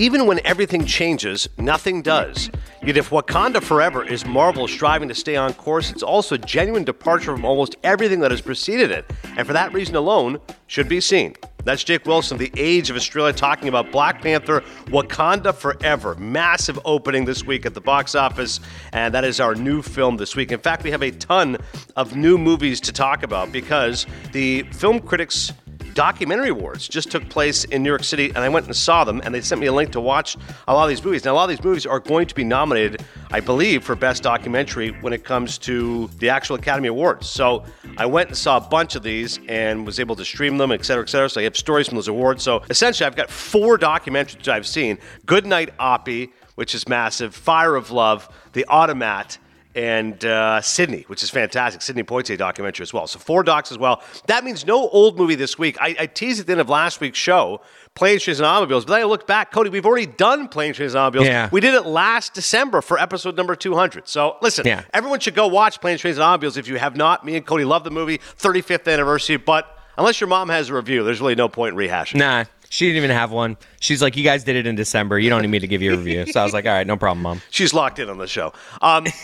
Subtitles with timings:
[0.00, 2.48] Even when everything changes, nothing does.
[2.82, 6.84] Yet if Wakanda Forever is Marvel striving to stay on course, it's also a genuine
[6.84, 11.02] departure from almost everything that has preceded it, and for that reason alone, should be
[11.02, 11.34] seen.
[11.64, 16.14] That's Jake Wilson, The Age of Australia, talking about Black Panther Wakanda Forever.
[16.14, 18.60] Massive opening this week at the box office,
[18.94, 20.50] and that is our new film this week.
[20.50, 21.58] In fact, we have a ton
[21.96, 25.52] of new movies to talk about because the Film Critics
[26.00, 29.20] documentary awards just took place in New York City, and I went and saw them,
[29.22, 30.34] and they sent me a link to watch
[30.66, 31.26] a lot of these movies.
[31.26, 34.22] Now, a lot of these movies are going to be nominated, I believe, for Best
[34.22, 37.28] Documentary when it comes to the actual Academy Awards.
[37.28, 37.66] So
[37.98, 40.86] I went and saw a bunch of these and was able to stream them, et
[40.86, 41.28] cetera, et cetera.
[41.28, 42.42] So I have stories from those awards.
[42.42, 47.76] So essentially, I've got four documentaries I've seen Good Night Oppy, which is massive, Fire
[47.76, 49.36] of Love, The Automat,
[49.74, 51.82] and uh, Sidney, which is fantastic.
[51.82, 53.06] Sidney Poitier documentary as well.
[53.06, 54.02] So four docs as well.
[54.26, 55.76] That means no old movie this week.
[55.80, 57.60] I, I teased at the end of last week's show,
[57.94, 59.52] Planes, Trains, and Automobiles, but then I looked back.
[59.52, 61.26] Cote, we've already done Planes, Trains, and Automobiles.
[61.28, 61.48] Yeah.
[61.52, 64.08] We did it last December for episode number 200.
[64.08, 64.82] So listen, Yeah.
[64.92, 67.24] everyone should go watch Planes, Trains, and Automobiles if you have not.
[67.24, 71.04] Me and Cote love the movie, 35th anniversary, but unless your mom has a review,
[71.04, 72.16] there's really no point in rehashing.
[72.16, 73.56] Nah, she didn't even have one.
[73.80, 75.18] She's like, you guys did it in December.
[75.18, 76.26] You don't need me to give you a review.
[76.26, 77.42] So I was like, all right, no problem, mom.
[77.50, 78.52] She's locked in on the show.
[78.80, 79.06] Um,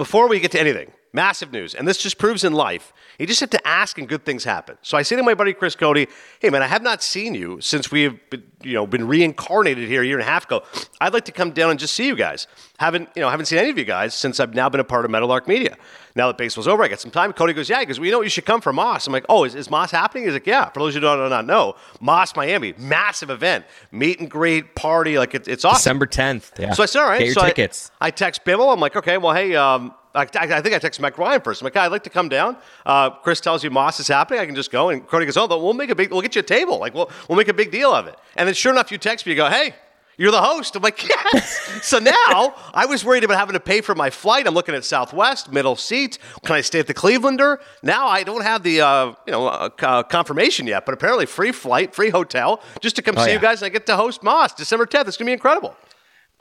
[0.00, 3.40] before we get to anything, massive news, and this just proves in life, you just
[3.40, 4.78] have to ask and good things happen.
[4.80, 7.60] So I say to my buddy Chris Cote, "Hey man, I have not seen you
[7.60, 10.62] since we've been, you know been reincarnated here a year and a half ago.
[11.02, 12.46] I'd like to come down and just see you guys.
[12.78, 15.04] Haven't you know haven't seen any of you guys since I've now been a part
[15.04, 15.76] of Meadowlark Media.
[16.16, 17.32] Now that baseball's over, I got some time.
[17.32, 19.06] Cote goes, yeah, because we know you should come for Moss.
[19.06, 20.24] I'm like, oh, is, is Moss happening?
[20.24, 20.68] He's like, yeah.
[20.70, 25.34] For those who do not know, Moss Miami, massive event, meet and greet, party, like
[25.34, 25.78] it, it's awesome.
[25.78, 26.58] December 10th.
[26.58, 26.72] Yeah.
[26.72, 27.18] So I said, all right.
[27.18, 27.90] Get your so I- tickets.
[28.00, 28.72] I, text Bimmel.
[28.72, 31.62] I'm like, okay, well, hey, um, I, I I think I texted Mike Ryan first.
[31.62, 32.56] I'm like, I'd like to come down.
[32.84, 34.40] Uh, Chris tells you Moss is happening.
[34.40, 34.88] I can just go.
[34.90, 36.78] And Cote goes, oh, we'll make a big, we'll get you a table.
[36.80, 38.16] Like, we'll, we'll make a big deal of it.
[38.34, 39.74] And then sure enough, you text me, you go, hey,
[40.18, 40.76] you're the host.
[40.76, 41.58] I'm like, yes.
[41.82, 44.46] so now I was worried about having to pay for my flight.
[44.46, 46.18] I'm looking at Southwest, middle seat.
[46.44, 47.58] Can I stay at the Clevelander?
[47.82, 51.52] Now I don't have the, uh, you know, uh, uh, confirmation yet, but apparently free
[51.52, 53.34] flight, free hotel, just to come Oh, see yeah.
[53.36, 53.62] you guys.
[53.62, 55.08] And I get to host Moss December 10th.
[55.08, 55.74] It's going to be incredible.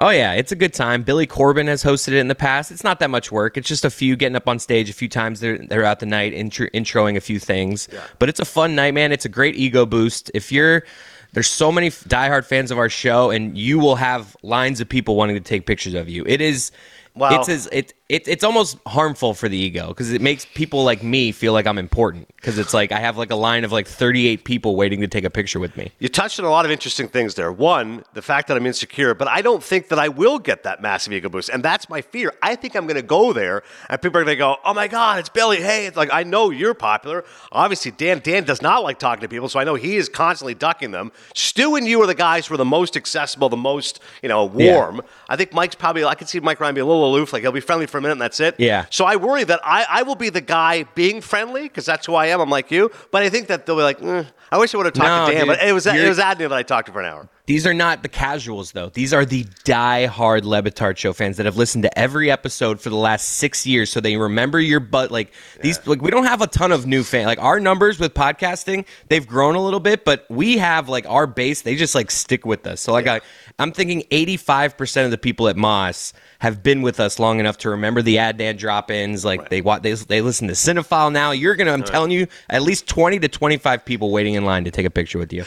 [0.01, 1.03] Oh yeah, it's a good time.
[1.03, 2.72] Billy Corben has hosted it in the past.
[2.72, 3.57] It's not that much work.
[3.57, 6.31] It's just a few getting up on stage a few times there- throughout the night,
[6.31, 7.90] intro, introing a few things.
[8.18, 9.12] But it's a fun night, man.
[9.12, 10.31] It's a great ego boost.
[10.34, 10.86] If you're
[11.34, 14.90] there's so many f- diehard fans of our show, and you will have lines of
[14.90, 16.25] people wanting to take pictures of you.
[16.25, 16.72] It is.
[17.16, 17.40] Wow.
[17.40, 21.03] It's as, it, it it's almost harmful for the ego because it makes people like
[21.03, 23.88] me feel like I'm important because it's like I have like a line of like
[23.88, 25.92] 38 people waiting to take a picture with me.
[26.00, 27.52] You touched on a lot of interesting things there.
[27.52, 30.81] One, the fact that I'm insecure, but I don't think that I will get that
[30.81, 31.50] massive ego boost.
[31.50, 32.34] And that's my fear.
[32.42, 34.88] I think I'm going to go there and people are going to go, oh my
[34.88, 35.58] God, it's Billy.
[35.62, 37.24] Hey, it's like, I know you're popular.
[37.52, 40.56] Obviously, Dan, Dan does not like talking to people, so I know he is constantly
[40.56, 41.12] ducking them.
[41.36, 44.52] Stu and you are the guys who are the most accessible, the most, you know,
[44.56, 44.74] Yeah.
[44.74, 45.02] warm.
[45.28, 47.52] I think Mike's probably, I could see Mike Ryan be a little aloof, like he'll
[47.52, 48.56] be friendly for a minute and that's it.
[48.58, 48.86] Yeah.
[48.90, 52.16] So I worry that I, I will be the guy being friendly because that's who
[52.16, 52.42] I am.
[52.42, 52.92] I'm like you.
[53.12, 55.26] But I think that they'll be like, eh, I wish I would have talked No,
[55.28, 57.06] to Dan, dude, but it was it was Adney that I talked to for an
[57.06, 57.30] hour.
[57.50, 58.90] These are not the casuals, though.
[58.90, 62.92] These are the die-hard Le Batard show fans that have listened to every episode for
[62.92, 65.10] the last six years, so they remember your butt.
[65.10, 67.26] Like these, like we don't have a ton of new fans.
[67.26, 71.26] Like our numbers with podcasting, they've grown a little bit, but we have like our
[71.26, 71.64] base.
[71.64, 72.82] They just like stick with us.
[72.82, 73.20] So like I,
[73.58, 77.58] I'm thinking 85 percent of the people at Moss have been with us long enough
[77.58, 79.26] to remember the Adnan drop-ins.
[79.26, 81.31] Like they wa- they they listen to Cinephile now.
[81.31, 84.72] You're gonna, I'm telling you, at least 20 to 25 people waiting in line to
[84.72, 85.46] take a picture with you.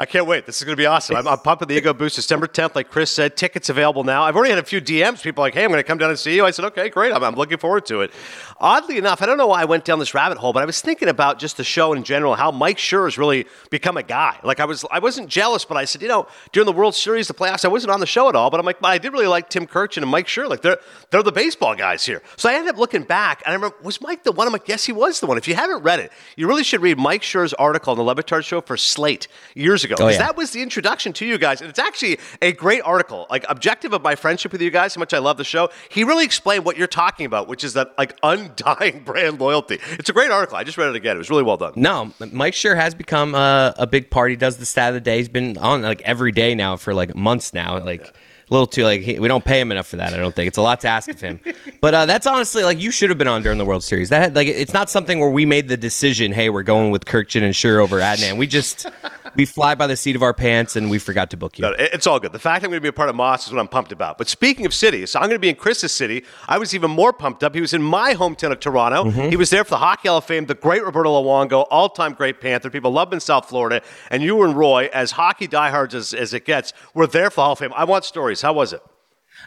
[0.00, 0.46] I can't wait.
[0.46, 1.14] This is going to be awesome.
[1.14, 3.36] I'm, I'm pumping the Ego Boost December 10th, like Chris said.
[3.36, 4.22] Tickets available now.
[4.22, 5.22] I've already had a few DMs.
[5.22, 6.46] People like, hey, I'm going to come down and see you.
[6.46, 7.12] I said, okay, great.
[7.12, 8.10] I'm, I'm looking forward to it.
[8.58, 10.80] Oddly enough, I don't know why I went down this rabbit hole, but I was
[10.80, 14.38] thinking about just the show in general, how Mike Schur has really become a guy.
[14.42, 17.28] Like I was, I wasn't jealous, but I said, you know, during the World Series,
[17.28, 19.26] the playoffs, I wasn't on the show at all, but I'm like, I did really
[19.26, 20.48] like Tim Kurkjian and Mike Schur.
[20.48, 20.78] Like they're
[21.10, 22.22] they're the baseball guys here.
[22.38, 24.46] So I ended up looking back, and I remember, was Mike the one?
[24.46, 25.36] I'm like, yes, he was the one.
[25.36, 28.14] If you haven't read it, you really should read Mike Schur's article on the Le
[28.14, 29.89] Batard Show for Slate years ago.
[29.94, 30.18] Oh, 'Cause yeah.
[30.18, 31.60] that was the introduction to you guys.
[31.60, 34.98] And it's actually a great article, like objective of my friendship with you guys, how
[35.00, 35.70] much I love the show.
[35.88, 39.78] He really explained what you're talking about, which is that like undying brand loyalty.
[39.92, 40.56] It's a great article.
[40.56, 41.16] I just read it again.
[41.16, 41.72] It was really well done.
[41.76, 44.30] No, Mike Schur has become a, a big part.
[44.30, 45.18] He does the stat of the day.
[45.18, 47.78] He's been on like every day now for like months now.
[47.82, 48.12] Like a
[48.52, 50.12] little too like he, we don't pay him enough for that.
[50.12, 51.38] I don't think it's a lot to ask of him.
[51.80, 54.08] but uh, that's honestly like you should have been on during the World Series.
[54.08, 56.32] That had, like it's not something where we made the decision.
[56.32, 58.36] Hey, we're going with Kurkjian and Schur over Adnan.
[58.38, 58.86] We just
[59.34, 61.62] we fly by the seat of our pants, and we forgot to book you.
[61.62, 62.32] No, it's all good.
[62.32, 64.18] The fact I'm going to be a part of Moss is what I'm pumped about.
[64.18, 66.24] But speaking of cities, I'm going to be in Chris's city.
[66.48, 67.54] I was even more pumped up.
[67.54, 69.04] He was in my hometown of Toronto.
[69.04, 69.30] Mm-hmm.
[69.30, 72.40] He was there for the Hockey Hall of Fame, the great Roberto Luongo, all-time great
[72.40, 72.70] Panther.
[72.70, 73.82] People love him in South Florida.
[74.10, 77.42] And you and Roy, as hockey diehards as, as it gets, were there for the
[77.42, 77.72] Hall of Fame.
[77.74, 78.42] I want stories.
[78.42, 78.82] How was it?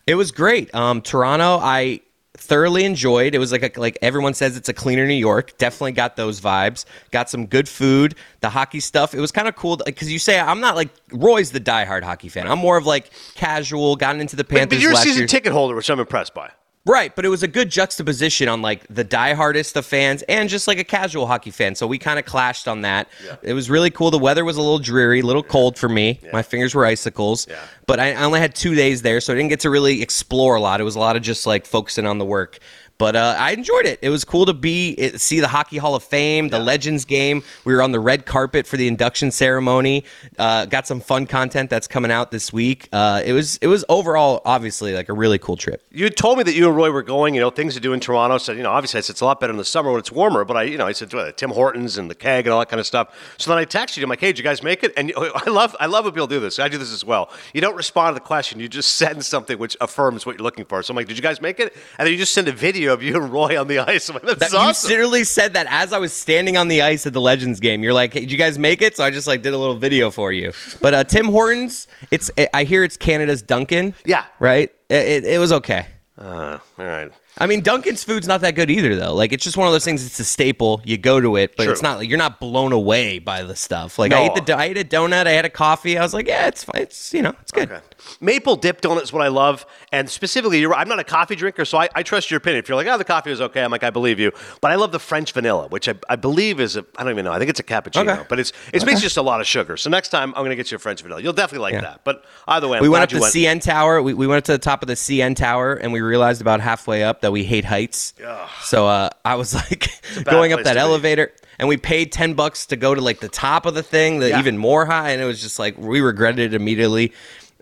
[0.08, 0.74] It was great.
[0.74, 2.02] Um, Toronto, I
[2.36, 3.36] thoroughly enjoyed.
[3.36, 5.58] It was like a, like everyone says, it's a cleaner New York.
[5.58, 6.86] Definitely got those vibes.
[7.12, 8.16] Got some good food.
[8.42, 9.14] The hockey stuff.
[9.14, 12.30] It was kind of cool because you say I'm not like Roy's the diehard hockey
[12.30, 12.48] fan.
[12.48, 13.96] I'm more of like casual.
[13.96, 15.28] Gotten into the But, Panthers but you're a season year.
[15.28, 16.52] ticket holder, which I'm impressed by.
[16.86, 20.68] Right, but it was a good juxtaposition on like the diehardest of fans and just
[20.68, 21.76] like a casual hockey fan.
[21.76, 23.08] So we kind of clashed on that.
[23.42, 24.12] It was really cool.
[24.12, 26.20] The weather was a little dreary, a little cold for me.
[26.34, 27.48] My fingers were icicles.
[27.50, 27.64] Yeah.
[27.88, 30.56] But I I only had two days there, so I didn't get to really explore
[30.56, 30.82] a lot.
[30.82, 32.60] It was a lot of just like focusing on the work.
[32.98, 34.00] But uh, I enjoyed it.
[34.02, 37.44] It was cool to be see the Hockey Hall of Fame, the Legends game.
[37.66, 40.06] We were on the red carpet for the induction ceremony.
[40.38, 42.90] Uh, got some fun content that's coming out this week.
[42.94, 45.84] Uh, it was it was overall obviously like a really cool trip.
[45.92, 48.00] You told me that you and Roy were going, you know, things to do in
[48.00, 48.38] Toronto.
[48.38, 50.12] So, you know, obviously I said it's a lot better in the summer when it's
[50.12, 50.46] warmer.
[50.46, 52.80] But I, you know, I said Tim Hortons and the keg and all that kind
[52.80, 53.16] of stuff.
[53.38, 54.04] So then I texted you.
[54.04, 54.94] I'm like, hey, did you guys make it?
[54.96, 56.60] And I love, I love when people do this.
[56.60, 57.30] I do this as well.
[57.54, 58.60] You don't respond to the question.
[58.60, 60.84] You just send something which affirms what you're looking for.
[60.84, 61.74] So I'm like, did you guys make it?
[61.98, 64.08] And then you just send a video of you and Roy on the ice.
[64.24, 67.22] That's That, You literally said that as I was standing on the ice at the
[67.22, 67.84] Legends game.
[67.84, 69.76] You're like, hey, "Did you guys make it?" So I just like did a little
[69.76, 70.54] video for you.
[70.82, 73.94] But uh, Tim Hortons, it's I hear it's Canada's Dunkin'.
[74.06, 74.26] Yeah.
[74.40, 74.72] right.
[74.90, 75.88] It, it, it was okay.
[76.18, 77.12] Uh, all right.
[77.38, 79.14] I mean, Dunkin's food's not that good either, though.
[79.16, 80.06] Like, it's just one of those things.
[80.06, 80.82] It's a staple.
[80.86, 81.72] You go to it, but True.
[81.74, 83.98] it's not like you're not blown away by the stuff.
[83.98, 84.36] Like, I No.
[84.36, 85.26] ate the I ate a donut.
[85.26, 85.98] I had a coffee.
[85.98, 86.82] I was like, yeah, it's fine.
[86.84, 87.72] It's you know, it's good.
[87.72, 87.82] Okay.
[88.22, 91.64] Maple dip donut is what I love, and specifically, you're, I'm not a coffee drinker,
[91.66, 92.60] so I, I trust your opinion.
[92.60, 94.32] If you're like, oh, the coffee is okay, I'm like, I believe you.
[94.62, 97.24] But I love the French vanilla, which I, I believe is a, I don't even
[97.26, 98.26] know, I think it's a cappuccino, Okay.
[98.30, 99.78] but it's it's basically just a lot of sugar.
[99.78, 101.22] So next time, I'm going to get you a French vanilla.
[101.22, 101.82] You'll definitely like Yeah.
[101.82, 102.02] that.
[102.04, 103.34] But either way, I'm we went up to went.
[103.34, 104.02] CN Tower.
[104.02, 106.60] We, we went up to the top of the CN Tower, and we realized about
[106.60, 108.14] halfway up that we hate heights.
[108.62, 109.90] So uh, I was like
[110.26, 110.80] going up that to be.
[110.80, 114.20] elevator, and we paid ten bucks to go to like the top of the thing,
[114.20, 114.40] the Yeah.
[114.40, 117.12] even more high, and it was just like we regretted it immediately.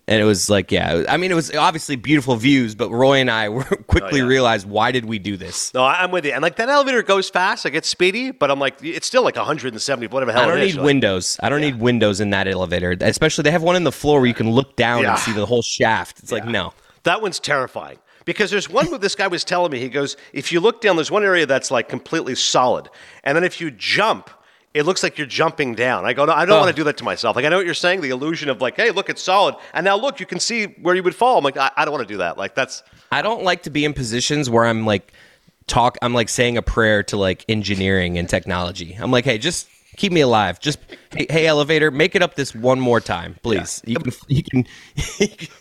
[0.08, 3.30] And it was like, yeah, I mean, it was obviously beautiful views, but Roy and
[3.32, 4.30] I were quickly Oh, yeah.
[4.30, 5.74] realized why did we do this?
[5.74, 6.32] No, I'm with you.
[6.34, 9.36] And like that elevator goes fast, like it's speedy, but I'm like, it's still like
[9.38, 10.74] 170, whatever hell I don't is.
[10.74, 11.38] need like, windows.
[11.42, 12.98] I don't need windows in that elevator.
[13.00, 15.12] Especially they have one in the floor where you can look down Yeah.
[15.12, 16.20] and see the whole shaft.
[16.20, 16.74] It's like no.
[17.04, 20.52] That one's terrifying because there's one where this guy was telling me, he goes, if
[20.52, 22.90] you look down, there's one area that's like completely solid.
[23.24, 24.30] And then if you jump,
[24.74, 26.06] it looks like you're jumping down.
[26.06, 26.60] I go, no, I don't Oh.
[26.62, 27.36] want to do that to myself.
[27.36, 29.56] Like, I know what you're saying, the illusion of like, hey, look, it's solid.
[29.74, 31.38] And now look, you can see where you would fall.
[31.38, 32.38] I'm like, I, I don't want to do that.
[32.38, 35.12] Like, that's, I don't like to be in positions where I'm like
[35.68, 38.98] talk I'm like saying a prayer to like engineering and technology.
[39.00, 39.68] I'm like, hey, just
[39.98, 40.60] keep me alive.
[40.60, 40.80] Just
[41.16, 43.82] hey, hey elevator, make it up this one more time, please.
[43.92, 44.66] You can you can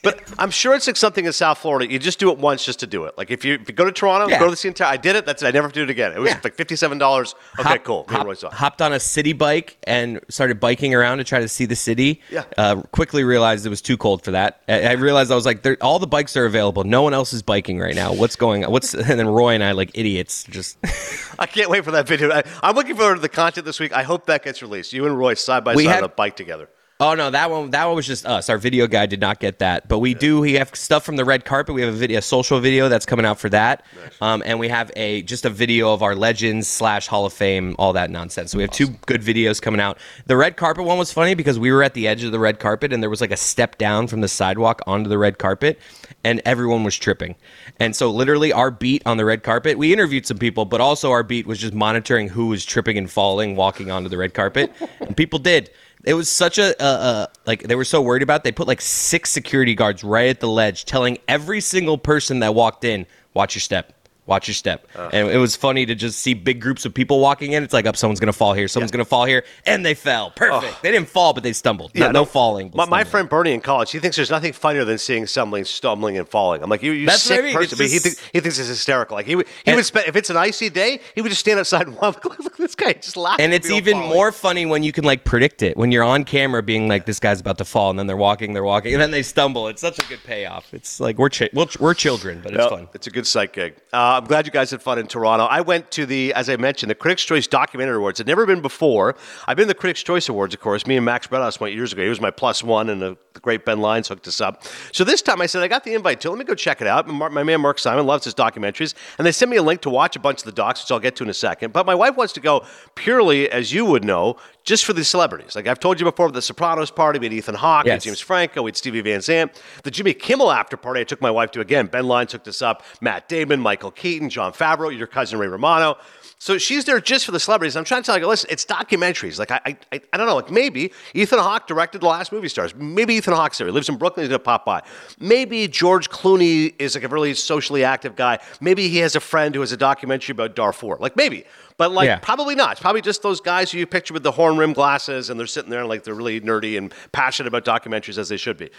[0.03, 1.91] but I'm sure it's like something in South Florida.
[1.91, 3.17] You just do it once just to do it.
[3.19, 4.39] Like, if you, if you go to Toronto, Yeah.
[4.39, 4.89] go to the CN Tower.
[4.93, 5.27] I did it.
[5.27, 5.47] That's it.
[5.47, 6.13] I never have to do it again.
[6.13, 6.41] It was Yeah.
[6.45, 7.35] like $57.
[7.59, 8.01] Okay, hop- cool.
[8.09, 11.41] Me and hop- Roy hopped on a city bike and started biking around to try
[11.41, 12.21] to see the city.
[12.31, 12.45] Yeah.
[12.57, 14.61] Uh, quickly realized it was too cold for that.
[14.69, 16.85] I, I realized I was like, all the bikes are available.
[16.85, 18.13] No one else is biking right now.
[18.13, 18.71] What's going on?
[18.73, 20.79] What's and then Roy and I like idiots just.
[21.39, 22.31] I can't wait for that video.
[22.31, 23.93] I, I'm looking forward to the content this week.
[23.93, 24.93] I hope that gets released.
[24.93, 26.69] You and Roy side by We side had- on a bike together.
[27.03, 28.51] Oh no, that one that one was just us.
[28.51, 30.39] Our video guy did not get that, but we do.
[30.41, 31.75] We have stuff from the red carpet.
[31.75, 33.87] We have a video, a social video that's coming out for that,
[34.21, 37.75] um, and we have a just a video of our legends slash Hall of Fame,
[37.79, 38.51] all that nonsense.
[38.51, 39.97] So we have two good videos coming out.
[40.27, 42.61] The red carpet one was funny because we were at the edge of the red
[42.61, 45.79] carpet, and there was like a step down from the sidewalk onto the red carpet,
[46.25, 47.35] and everyone was tripping.
[47.79, 51.11] And so literally our beat on the red carpet, we interviewed some people, but also
[51.11, 54.73] our beat was just monitoring who was tripping and falling walking onto the red carpet,
[55.01, 55.71] and people did.
[56.05, 58.43] It was such a, uh, uh, like they were so worried about.
[58.43, 62.55] They put like six security guards right at the ledge, telling every single person that
[62.55, 63.93] walked in, "Watch your step,
[64.31, 67.53] watch your step." and it was funny to just see big groups of people walking
[67.53, 67.63] in.
[67.63, 70.31] It's like, up, someone's gonna fall here, someone's gonna fall here, and they fell.
[70.31, 70.83] Perfect.
[70.83, 71.91] They didn't fall, but they stumbled.
[71.95, 72.71] Yeah, no, falling.
[72.75, 76.17] My, my friend Bernie in college, he thinks there's nothing funnier than seeing someone stumbling
[76.17, 76.63] and falling.
[76.63, 77.55] I'm like, you, you That's sick I mean.
[77.55, 77.77] person.
[77.77, 79.17] But he, just- thinks he thinks it's hysterical.
[79.17, 81.59] Like he would, he would spend if it's an icy day, he would just stand
[81.59, 83.45] outside and look, look, look this guy just laughing.
[83.45, 84.09] And it's even falling.
[84.11, 85.77] more funny when you can like predict it.
[85.77, 88.53] When you're on camera being like, this guy's about to fall, and then they're walking,
[88.53, 89.69] they're walking, and then they stumble.
[89.69, 90.73] It's such a good payoff.
[90.73, 92.89] It's like we're chi- we're, we're children, but it's Yep, fun.
[92.95, 93.75] It's a good sight gig.
[93.93, 95.47] Uh, I'm glad you guys had fun in Toronto.
[95.47, 98.21] I went to the, as I mentioned, the Critics' Choice Documentary Awards.
[98.21, 99.17] I'd never been before.
[99.49, 100.87] I've been the Critics' Choice Awards, of course.
[100.87, 102.03] Me and Max Bredhouse went years ago.
[102.03, 104.65] He was my plus one, and the, great Ben Lyons hooked us up.
[104.93, 106.29] So this time I said, I got the invite too.
[106.29, 107.09] Let me go check it out.
[107.09, 110.17] My man Mark Simon loves his documentaries, and they sent me a link to watch
[110.17, 111.73] a bunch of the docs, which I'll get to in a second.
[111.73, 114.37] But my wife wants to go purely, as you would know,
[114.71, 115.57] just for the celebrities.
[115.57, 118.21] Like I've told you before, the Sopranos party, we had Ethan Hawke, we had James
[118.21, 119.61] Franco, we had Stevie Van Zandt.
[119.83, 121.89] The Jimmy Kimmel after party, I took my wife to again.
[121.89, 122.85] Ben Line took this up.
[123.01, 125.97] Matt Damon, Michael Keaton, Jon Favreau, your cousin Ray Romano.
[126.43, 127.77] So she's there just for the celebrities.
[127.77, 129.39] I'm trying to tell her, listen, it's documentaries.
[129.39, 129.61] Like I,
[129.93, 130.35] I, I don't know.
[130.37, 132.75] Like maybe Ethan Hawke directed the last movie stars.
[132.75, 133.67] Maybe Ethan Hawke's there.
[133.67, 134.25] He lives in Brooklyn.
[134.25, 134.83] And he's gonna pop by.
[135.19, 138.39] Maybe George Clooney is like a really socially active guy.
[138.59, 140.97] Maybe he has a friend who has a documentary about Darfur.
[140.99, 141.45] Like maybe,
[141.77, 142.19] but like Yeah.
[142.21, 142.73] probably not.
[142.73, 145.47] It's probably just those guys who you picture with the horn rim glasses and they're
[145.47, 148.71] sitting there and like they're really nerdy and passionate about documentaries as they should be.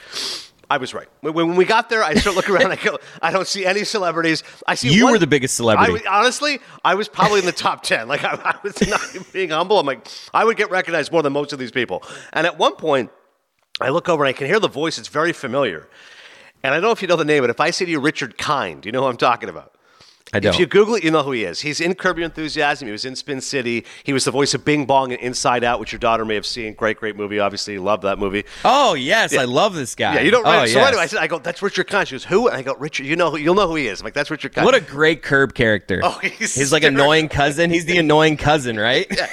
[0.71, 1.07] I was right.
[1.19, 2.71] When, when we got there, I start looking around.
[2.71, 4.41] I go, I don't see any celebrities.
[4.65, 6.07] I see You one- were the biggest celebrity.
[6.07, 8.07] I honestly, I was probably in the top 10.
[8.07, 9.79] Like, I, I was not even being humble.
[9.79, 12.03] I'm like, I would get recognized more than most of these people.
[12.31, 13.11] And at one point,
[13.81, 14.97] I look over and I can hear the voice.
[14.97, 15.89] It's very familiar.
[16.63, 17.99] And I don't know if you know the name, but if I say to you
[17.99, 19.70] Richard Kind, do you know who I'm talking about?
[20.33, 20.53] I don't.
[20.53, 21.61] If you Google it, you know who he is.
[21.61, 22.87] He's in Curb Your Enthusiasm.
[22.87, 23.85] He was in Spin City.
[24.03, 26.45] He was the voice of Bing Bong in Inside Out, which your daughter may have
[26.45, 26.73] seen.
[26.73, 27.39] Great, great movie.
[27.39, 28.45] Obviously, love that movie.
[28.63, 30.15] oh yes, I love this guy.
[30.15, 30.45] Yeah, you don't.
[30.45, 30.87] Oh, so yes.
[30.87, 32.07] anyway, I said, I go, that's Richard Kind.
[32.07, 32.47] She goes, who?
[32.47, 33.05] And I go, Richard.
[33.05, 33.99] You know, who, you'll know who he is.
[33.99, 34.65] I'm like, that's Richard Kind.
[34.65, 35.99] What a great curb character.
[36.03, 37.69] Oh, he's he's like annoying cousin.
[37.69, 39.07] He's the annoying cousin, right?
[39.09, 39.27] Yeah.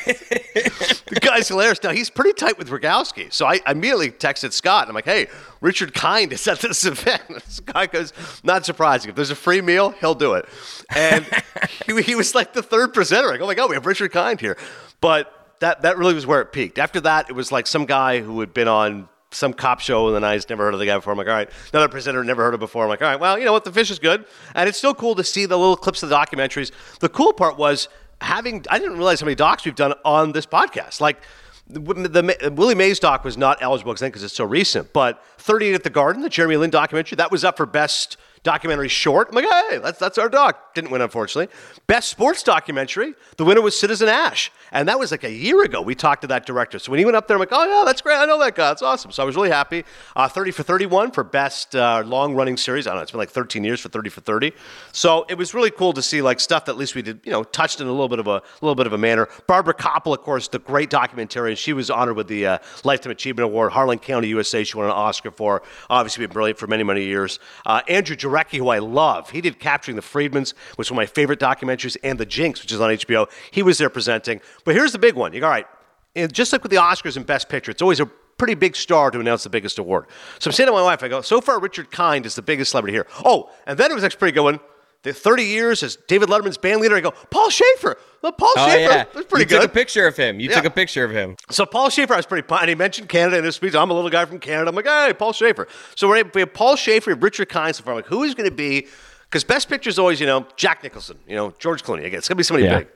[0.54, 1.82] the guy's hilarious.
[1.82, 3.32] Now he's pretty tight with Rogowsky.
[3.32, 5.28] So I immediately texted Scott and I'm like, hey,
[5.60, 7.22] Richard Kind is at this event.
[7.48, 8.12] Scott goes,
[8.42, 9.10] not surprising.
[9.10, 10.46] If there's a free meal, he'll do it.
[10.94, 11.26] And
[11.86, 13.32] he, he was like the third presenter.
[13.32, 14.56] I go, oh my God, we have Richard Kind here.
[15.00, 16.78] But that, that really was where it peaked.
[16.78, 20.16] After that, it was like some guy who had been on some cop show and
[20.16, 21.12] then I just never heard of the guy before.
[21.12, 22.84] I'm like, all right, another presenter never heard of before.
[22.84, 23.64] I'm like, all right, well, you know what?
[23.64, 24.24] The fish is good.
[24.54, 26.70] And it's still cool to see the little clips of the documentaries.
[27.00, 27.88] The cool part was
[28.20, 31.00] having, I didn't realize how many docs we've done on this podcast.
[31.00, 31.20] Like,
[31.68, 35.84] the, the Willie Mays doc was not eligible because it's so recent, but 38 at
[35.84, 39.28] the Garden, the Jeremy Lin documentary, that was up for best documentary short.
[39.28, 40.74] I'm like, hey, that's that's our doc.
[40.74, 41.52] Didn't win, unfortunately.
[41.86, 45.82] Best sports documentary, the winner was Citizen Ashe, and that was like a year ago.
[45.82, 47.84] We talked to that director, so when he went up there, I'm like, oh yeah,
[47.84, 48.16] that's great.
[48.16, 48.68] I know that guy.
[48.68, 49.12] That's awesome.
[49.12, 49.84] So I was really happy.
[50.16, 52.86] Uh, 30 for 31 for best uh, long running series.
[52.86, 53.02] I don't know.
[53.02, 54.52] It's been like 13 years for 30 for 30.
[54.92, 57.32] So it was really cool to see like stuff that at least we did, you
[57.32, 59.28] know, touched in a little bit of a little bit of a manner.
[59.46, 61.56] Barbara Kopple, of course, the great documentarian.
[61.56, 63.72] She was honored with the uh, Lifetime Achievement Award.
[63.72, 64.64] Harlan County, USA.
[64.64, 65.62] She won an Oscar for.
[65.90, 67.38] Obviously, been brilliant for many many years.
[67.66, 71.08] Uh, Andrew Jarecki, who I love, he did Capturing the Friedmans, which was one of
[71.08, 73.30] my favorite documentaries, and The Jinx, which is on HBO.
[73.50, 74.40] He was there presenting.
[74.64, 75.32] But here's the big one.
[75.32, 75.66] You go, all right,
[76.14, 79.10] and just like with the Oscars and Best Picture, it's always a pretty big star
[79.10, 80.06] to announce the biggest award.
[80.38, 82.70] So I'm saying to my wife, I go, so far Richard Kind is the biggest
[82.70, 83.06] celebrity here.
[83.24, 84.60] Oh, and then it was actually a pretty good one.
[85.04, 86.96] The 30 years as David Letterman's band leader.
[86.96, 87.96] I go, Paul Shaffer.
[88.20, 89.60] Well, Paul Oh Shaffer, yeah, that's pretty you good.
[89.62, 90.40] took a picture of him.
[90.40, 90.56] You Yeah.
[90.56, 91.36] took a picture of him.
[91.50, 92.44] So Paul Shaffer, I was pretty.
[92.52, 93.76] And he mentioned Canada in his speech.
[93.76, 94.68] I'm a little guy from Canada.
[94.70, 95.68] I'm like, hey, Paul Shaffer.
[95.94, 97.64] So we're, we have Paul Shaffer, and Richard far.
[97.86, 98.88] I'm like, who is going to be?
[99.30, 102.04] Because Best Picture is always, you know, Jack Nicholson, you know, George Clooney.
[102.04, 102.78] Again, it's going to be somebody Yeah.
[102.78, 102.88] big.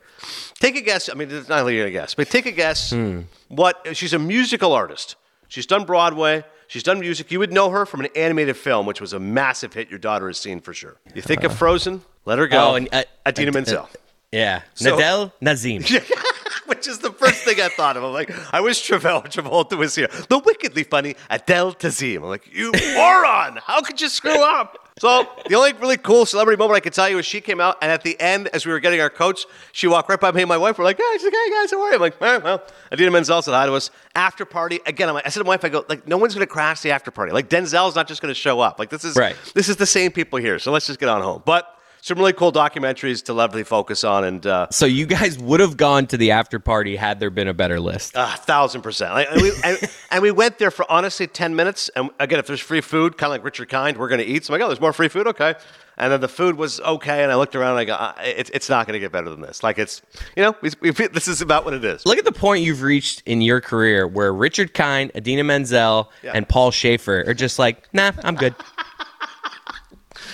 [0.55, 1.09] Take a guess.
[1.09, 2.91] I mean, it's not really a guess, but take a guess.
[2.91, 3.21] Hmm.
[3.49, 5.17] What she's a musical artist.
[5.49, 6.45] She's done Broadway.
[6.73, 7.31] She's done music.
[7.31, 9.91] You would know her from an animated film, which was a massive hit.
[9.91, 10.97] Your daughter has seen for sure.
[11.15, 12.01] You think of Frozen?
[12.25, 12.71] Let her go.
[12.71, 13.91] Oh, and, uh, Idina uh, Menzel.
[14.33, 15.83] Yeah, So- Nadel Nazim.
[16.65, 18.05] which is the first thing I thought of.
[18.05, 20.09] I'm like, I wish Travell Travolta was here.
[20.31, 22.17] The wickedly funny Adele Dazeem.
[22.17, 23.59] I'm like, you moron!
[23.63, 24.82] How could you screw up?
[24.99, 27.79] So the only really cool celebrity moment I could tell you is she came out,
[27.81, 30.43] and at the end, as we were getting our coats, she walked right by me
[30.43, 30.79] and my wife.
[30.79, 31.95] We're like, hey, she's like, hey guys, how are you?
[31.95, 33.91] I'm like, all right, well, Idina Menzel said hi to us.
[34.15, 35.09] After party again.
[35.09, 36.91] I'm like, I said to my wife, I go, like, no one's gonna crash the
[36.91, 37.33] after party.
[37.33, 38.79] Like Denzel's not just gonna show up.
[38.79, 39.35] Like this is Right.
[39.55, 40.59] this is the same people here.
[40.59, 41.43] So let's just get on home.
[41.47, 41.67] But
[42.05, 45.77] some really cool documentaries to lovely focus on, and uh, So you guys would have
[45.77, 48.13] gone to the after party had there been a better list.
[48.17, 49.15] A thousand percent.
[49.15, 49.79] Like, And we, and,
[50.11, 51.89] and we went there for honestly 10 minutes.
[51.95, 54.45] And again, if there's free food, kind of like Richard Kind, we're going to eat.
[54.45, 55.29] So I'm like, oh, there's more free food?
[55.29, 55.55] Okay.
[55.97, 57.23] And then the food was okay.
[57.23, 59.31] And I looked around and I go, uh, it's, it's not going to get better
[59.31, 59.63] than this.
[59.63, 60.03] Like, it's,
[60.37, 62.05] you know, we, we, this is about what it is.
[62.05, 66.33] Look at the point you've reached in your career where Richard Kind, Idina Menzel, Yeah.
[66.35, 68.57] and Paul Shaffer are just like, nah, I'm good.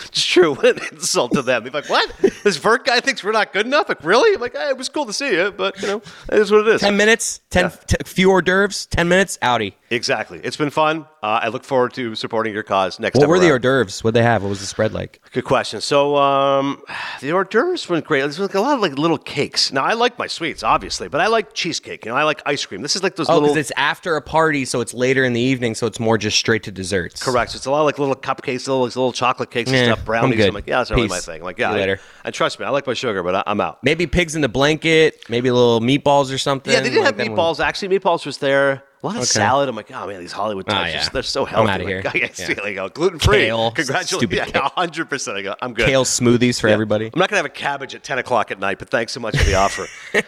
[0.09, 0.55] It's true.
[0.55, 1.62] What an insult to them.
[1.65, 2.11] They're like, what?
[2.45, 3.88] This Virk guy thinks we're not good enough?
[3.88, 4.35] Like, really?
[4.35, 6.67] I'm like, hey, it was cool to see you, but, you know, it is what
[6.67, 6.81] it is.
[6.81, 7.71] 10 minutes, 10 Yeah.
[7.87, 9.77] t- few hors d'oeuvres, 10 minutes, Audi.
[9.91, 10.41] Exactly.
[10.43, 11.07] It's been fun.
[11.21, 14.05] Uh, I look forward to supporting your cause next What time were the hors d'oeuvres?
[14.05, 14.43] What they have?
[14.45, 15.21] What was the spread like?
[15.33, 15.81] Good question.
[15.81, 16.81] So um,
[17.21, 18.21] the hors d'oeuvres went great.
[18.21, 19.73] There's like a lot of like little cakes.
[19.73, 22.05] Now I like my sweets, obviously, but I like cheesecake.
[22.05, 22.83] You know, I like ice cream.
[22.83, 23.49] This is like those Oh, little.
[23.49, 26.39] because it's after a party, so it's later in the evening, so it's more just
[26.39, 27.21] straight to desserts.
[27.23, 27.51] Correct.
[27.51, 30.41] So it's a lot of like little cupcakes, little little chocolate cakes and stuff, brownies.
[30.41, 30.49] I'm.
[30.49, 31.41] I'm like, yeah, that's not really my thing.
[31.41, 32.01] I'm like, yeah, I- later.
[32.25, 33.83] And trust me, I like my sugar, but I, I'm out.
[33.83, 36.73] Maybe pigs in the blanket, maybe little meatballs or something.
[36.73, 37.37] Yeah, they did like have that one.
[37.37, 37.59] meatballs.
[37.59, 38.85] Actually, meatballs was there.
[39.00, 39.26] A lot of Okay.
[39.26, 39.69] salad.
[39.69, 40.99] I'm like, oh man, these Hollywood Ah, types, yeah.
[40.99, 41.71] just- they're so healthy.
[41.71, 41.95] I'm healthy.
[41.99, 42.47] outta Like, here.
[42.49, 42.69] yeah, Yeah.
[42.69, 42.88] you go.
[42.88, 43.37] Gluten free.
[43.47, 43.71] Kale.
[43.71, 44.33] Congratulations.
[44.35, 44.71] Yeah, kale.
[44.76, 45.37] 100%.
[45.37, 45.87] I go, I'm good.
[45.87, 46.75] Kale smoothies for Yeah.
[46.75, 47.07] everybody.
[47.07, 49.21] I'm not going to have a cabbage at 10 o'clock at night, but thanks so
[49.21, 49.87] much for the offer.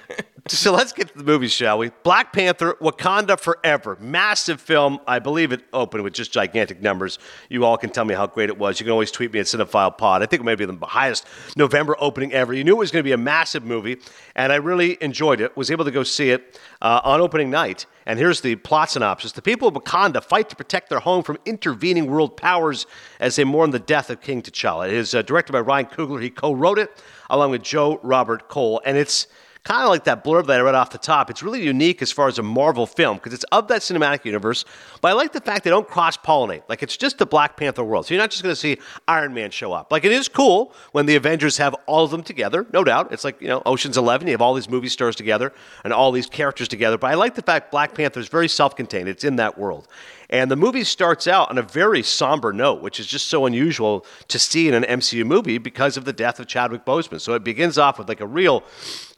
[0.49, 1.91] So let's get to the movies, shall we?
[2.03, 3.97] Black Panther, Wakanda Forever.
[4.01, 5.01] Massive film.
[5.07, 7.19] I believe it opened with just gigantic numbers.
[7.49, 8.81] You all can tell me how great it was.
[8.81, 10.23] You can always tweet me at Cinephile Pod.
[10.23, 12.55] I think it may be the highest November opening ever.
[12.55, 13.99] You knew it was going to be a massive movie,
[14.35, 15.57] and I really enjoyed it.
[15.57, 17.87] Was able to go see it uh, on opening night.
[18.07, 21.39] And here's the plot synopsis The people of Wakanda fight to protect their home from
[21.45, 22.87] intervening world powers
[23.19, 24.89] as they mourn the death of King T'Challa.
[24.89, 26.23] It is uh, directed by Ryan Coogler.
[26.23, 28.81] He co wrote it along with Joe Robert Cole.
[28.85, 29.27] And it's
[29.65, 31.31] kind of like that blurb that I read off the top.
[31.31, 34.65] It's really unique as far as a Marvel film because it's of that cinematic universe.
[35.01, 36.63] But I like the fact they don't cross pollinate.
[36.69, 38.07] Like it's just the Black Panther world.
[38.07, 39.93] So you're not just going to see Iron Man show up.
[39.93, 43.13] Like it is cool when the Avengers have all of them together, no doubt.
[43.13, 45.53] It's like, you know, Ocean's 11, you have all these movie stars together
[45.85, 46.97] and all these characters together.
[46.97, 49.89] But I like the fact Black Panther is very self contained, it's in that world.
[50.31, 54.07] And the movie starts out on a very somber note, which is just so unusual
[54.29, 57.21] to see in an MCU movie because of the death of Chadwick Boseman.
[57.21, 58.63] So it begins off with like a real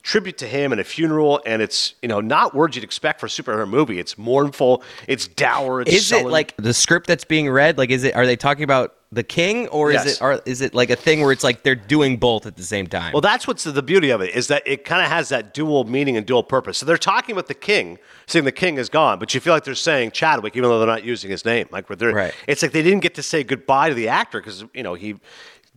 [0.03, 3.27] tribute to him and a funeral, and it's you know not words you'd expect for
[3.27, 3.99] a superhero movie.
[3.99, 5.81] It's mournful, it's dour.
[5.83, 6.27] It's is sullen.
[6.27, 7.79] it like the script that's being read?
[7.79, 8.15] Like, is it?
[8.15, 10.07] Are they talking about the king, or Yes.
[10.07, 10.23] is it?
[10.23, 12.87] Are, is it like a thing where it's like they're doing both at the same
[12.87, 13.13] time?
[13.13, 15.85] Well, that's what's the beauty of it is that it kind of has that dual
[15.85, 16.79] meaning and dual purpose.
[16.79, 19.65] So they're talking about the king, saying the king is gone, but you feel like
[19.65, 21.69] they're saying Chadwick, even though they're not using his name.
[21.71, 22.35] Like, they're, Right.
[22.47, 25.17] it's like they didn't get to say goodbye to the actor because you know he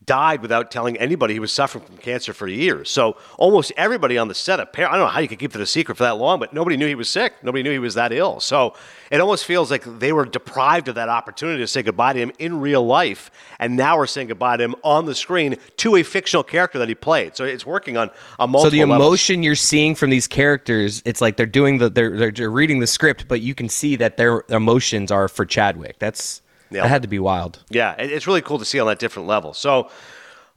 [0.05, 2.89] died without telling anybody he was suffering from cancer for years.
[2.89, 5.65] So almost everybody on the set, I don't know how you could keep it a
[5.65, 7.33] secret for that long, but nobody knew he was sick.
[7.43, 8.39] Nobody knew he was that ill.
[8.39, 8.75] So
[9.11, 12.31] it almost feels like they were deprived of that opportunity to say goodbye to him
[12.39, 16.03] in real life, and now we're saying goodbye to him on the screen to a
[16.03, 17.35] fictional character that he played.
[17.35, 18.09] So it's working on
[18.39, 19.07] a multiple so the levels.
[19.07, 22.87] emotion you're seeing from these characters, it's like they're doing the they're, they're reading the
[22.87, 25.99] script, but you can see that their emotions are for Chadwick.
[25.99, 26.41] That's
[26.71, 26.81] Yeah.
[26.83, 27.59] that had to be wild.
[27.69, 29.53] Yeah, it's really cool to see on that different level.
[29.53, 29.89] So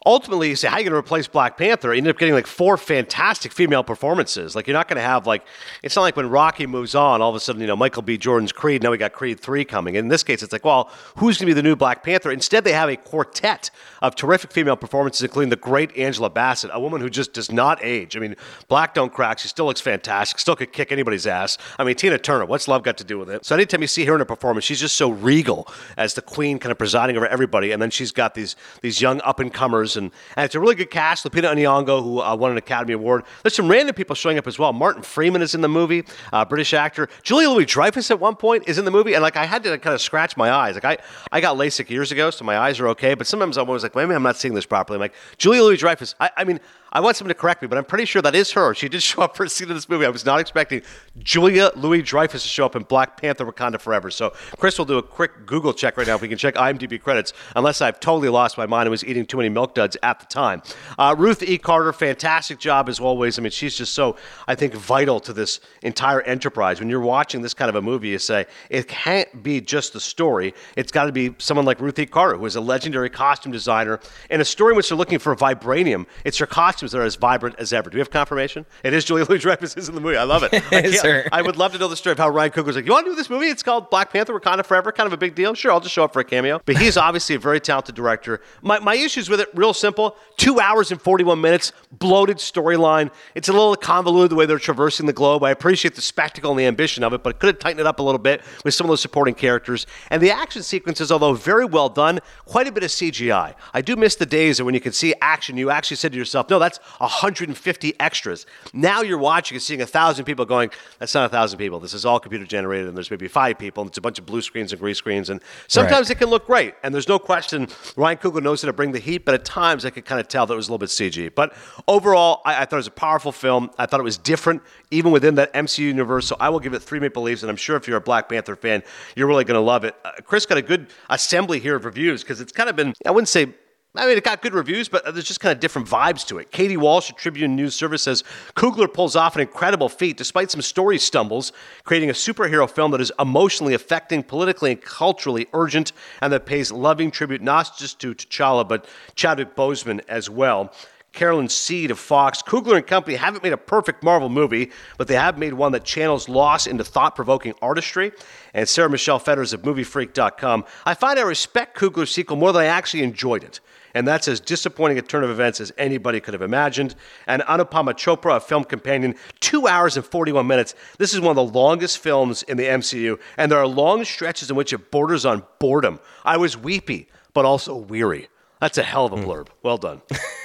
[0.08, 1.92] ultimately, you say, how are you going to replace Black Panther?
[1.92, 4.56] You end up getting like four fantastic female performances.
[4.56, 5.44] Like, you're not going to have like,
[5.82, 8.16] it's not like when Rocky moves on, all of a sudden, you know, Michael B.
[8.16, 9.96] Jordan's Creed, now we got Creed 3 coming.
[9.96, 12.30] In this case, it's like, well, who's going to be the new Black Panther?
[12.30, 16.80] Instead, they have a quartet of terrific female performances, including the great Angela Bassett, a
[16.80, 18.16] woman who just does not age.
[18.16, 18.34] I mean,
[18.68, 19.38] black don't crack.
[19.38, 21.58] She still looks fantastic, still could kick anybody's ass.
[21.78, 23.44] I mean, Tina Turner, what's love got to do with it?
[23.44, 26.58] So anytime you see her in a performance, she's just so regal as the queen,
[26.58, 27.72] kind of presiding over everybody.
[27.72, 30.74] And then she's got these these young up and comers, and, and it's a really
[30.74, 31.26] good cast.
[31.26, 33.24] Lupita Nyong'o, who uh, won an Academy Award.
[33.42, 34.72] There's some random people showing up as well.
[34.72, 37.08] Martin Freeman is in the movie, uh, British actor.
[37.22, 39.76] Julia Louis Dreyfus at one point is in the movie, and like I had to
[39.76, 40.74] kind of scratch my eyes.
[40.74, 40.96] Like I
[41.30, 43.12] I got LASIK years ago, so my eyes are okay.
[43.14, 44.96] But sometimes I'm always like, maybe I'm not seeing this properly.
[44.96, 46.14] I'm like Julia Louis Dreyfus.
[46.18, 46.60] I, I mean.
[46.90, 48.74] I want someone to correct me, but I'm pretty sure that is her.
[48.74, 50.06] She did show up for a scene in this movie.
[50.06, 50.82] I was not expecting
[51.18, 54.10] Julia Louis Dreyfus to show up in Black Panther Wakanda Forever.
[54.10, 57.00] So, Chris will do a quick Google check right now if we can check IMDb
[57.00, 60.20] credits, unless I've totally lost my mind and was eating too many milk duds at
[60.20, 60.62] the time.
[60.98, 61.58] Uh, Ruth E.
[61.58, 63.38] Carter, fantastic job as always.
[63.38, 66.80] I mean, she's just so, I think, vital to this entire enterprise.
[66.80, 70.00] When you're watching this kind of a movie, you say, it can't be just the
[70.00, 70.54] story.
[70.76, 72.06] It's got to be someone like Ruth E.
[72.06, 75.34] Carter, who is a legendary costume designer, in a story in which they're looking for
[75.36, 76.06] vibranium.
[76.24, 76.46] It's her
[76.78, 77.90] costumes are as vibrant as ever.
[77.90, 78.64] Do we have confirmation?
[78.84, 80.16] It is Julia Louis Dreyfus is in the movie.
[80.16, 80.50] I love it.
[81.32, 81.38] I.
[81.38, 83.06] I would love to know the story of how Ryan Coogler was like, "You want
[83.06, 83.46] to do this movie?
[83.46, 84.92] It's called Black Panther: Wakanda Forever.
[84.92, 85.54] Kind of a big deal.
[85.54, 88.40] Sure, I'll just show up for a cameo." But he's obviously a very talented director.
[88.62, 93.10] My my issues with it, real simple: two hours and forty one minutes, bloated storyline.
[93.34, 95.42] It's a little convoluted the way they're traversing the globe.
[95.42, 97.98] I appreciate the spectacle and the ambition of it, but could have tightened it up
[97.98, 99.86] a little bit with some of those supporting characters.
[100.10, 103.54] And the action sequences, although very well done, quite a bit of CGI.
[103.74, 106.18] I do miss the days that when you could see action, you actually said to
[106.18, 106.67] yourself, "No, that's
[106.98, 111.58] 150 extras." Now you're watching and seeing a thousand people going, "That's not a thousand
[111.58, 111.80] people.
[111.80, 114.26] This is all computer generated, and there's maybe five people, and it's a bunch of
[114.26, 117.68] blue screens and green screens." And sometimes it can look great, and there's no question
[117.96, 120.28] Ryan Coogler knows how to bring the heat, but at times I could kind of
[120.28, 121.34] tell that it was a little bit CG.
[121.34, 121.54] But
[121.86, 123.70] overall, I, I thought it was a powerful film.
[123.78, 126.26] I thought it was different, even within that MCU universe.
[126.26, 128.28] So I will give it three Maple Leafs, and I'm sure if you're a Black
[128.28, 128.82] Panther fan,
[129.16, 129.94] you're really going to love it.
[130.04, 133.10] Uh, Chris got a good assembly here of reviews because it's kind of been, I
[133.10, 133.54] wouldn't say
[133.98, 136.52] I mean, it got good reviews, but there's just kind of different vibes to it.
[136.52, 138.22] Katie Walsh, Tribune News Service, says
[138.54, 143.00] Coogler pulls off an incredible feat despite some story stumbles, creating a superhero film that
[143.00, 148.14] is emotionally affecting, politically and culturally urgent, and that pays loving tribute not just to
[148.14, 150.72] T'Challa, but Chadwick Boseman as well.
[151.12, 152.42] Carolyn Seed of Fox.
[152.42, 155.84] Coogler and company haven't made a perfect Marvel movie, but they have made one that
[155.84, 158.12] channels loss into thought provoking artistry.
[158.54, 160.64] And Sarah Michelle Fetters of MovieFreak.com.
[160.86, 163.60] I find I respect Coogler's sequel more than I actually enjoyed it.
[163.94, 166.94] And that's as disappointing a turn of events as anybody could have imagined.
[167.26, 170.74] And Anupama Chopra, a film companion, two hours and 41 minutes.
[170.98, 174.50] This is one of the longest films in the MCU, and there are long stretches
[174.50, 176.00] in which it borders on boredom.
[176.24, 178.28] I was weepy, but also weary.
[178.60, 179.24] That's a hell of a hmm.
[179.24, 179.48] blurb.
[179.62, 180.02] Well done.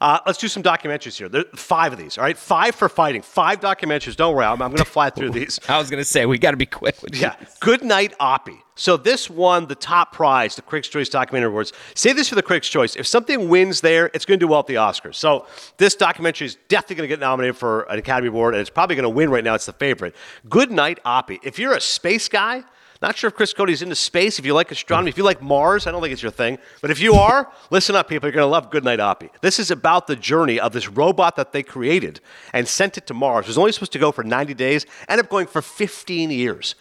[0.00, 1.28] uh, let's do some documentaries here.
[1.28, 2.18] There five of these.
[2.18, 3.22] All right, five for fighting.
[3.22, 4.16] Five documentaries.
[4.16, 5.58] Don't worry, I'm, I'm going to fly through these.
[5.68, 7.02] I was going to say we got to be quick.
[7.02, 7.36] With yeah.
[7.60, 8.58] Good night, Oppy.
[8.76, 11.72] So this won the top prize, the Critics' Choice Documentary Awards.
[11.94, 14.60] Say this for the Critics' Choice: if something wins there, it's going to do well
[14.60, 15.14] at the Oscars.
[15.14, 18.70] So this documentary is definitely going to get nominated for an Academy Award, and it's
[18.70, 19.54] probably going to win right now.
[19.54, 20.16] It's the favorite.
[20.48, 21.38] Good night, Oppy.
[21.42, 22.64] If you're a space guy.
[23.04, 24.38] Not sure if Chris Cote's into space.
[24.38, 26.56] If you like astronomy, if you like Mars, I don't think it's your thing.
[26.80, 28.26] But if you are, listen up, people.
[28.26, 29.28] You're going to love Goodnight Oppy.
[29.42, 32.20] This is about the journey of this robot that they created
[32.54, 33.44] and sent it to Mars.
[33.44, 36.76] It was only supposed to go for 90 days, ended up going for 15 years.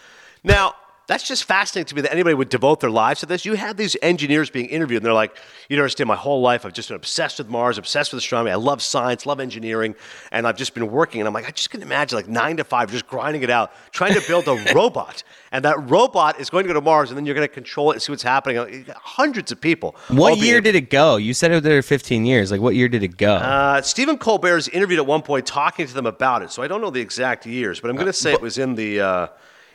[0.46, 3.44] Now, that's just fascinating to me that anybody would devote their lives to this.
[3.46, 5.36] You have these engineers being interviewed, and they're like,
[5.68, 6.08] "You don't understand.
[6.08, 8.52] My whole life, I've just been obsessed with Mars, obsessed with astronomy.
[8.52, 9.96] I love science, love engineering,
[10.32, 12.64] and I've just been working." And I'm like, I just can imagine like nine to
[12.64, 16.64] five, just grinding it out, trying to build a robot, and that robot is going
[16.64, 18.86] to go to Mars, and then you're going to control it and see what's happening.
[18.96, 19.96] Hundreds of people.
[20.08, 21.18] What year did it go?
[21.18, 22.50] You said it was there 15 years.
[22.50, 23.36] Like, what year did it go?
[23.36, 26.68] Uh, Stephen Colbert is interviewed at one point talking to them about it, so I
[26.68, 29.02] don't know the exact years, but I'm going to say uh, it was in the.
[29.02, 29.28] Uh,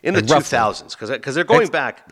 [0.09, 2.09] in the two thousands because because they're going back.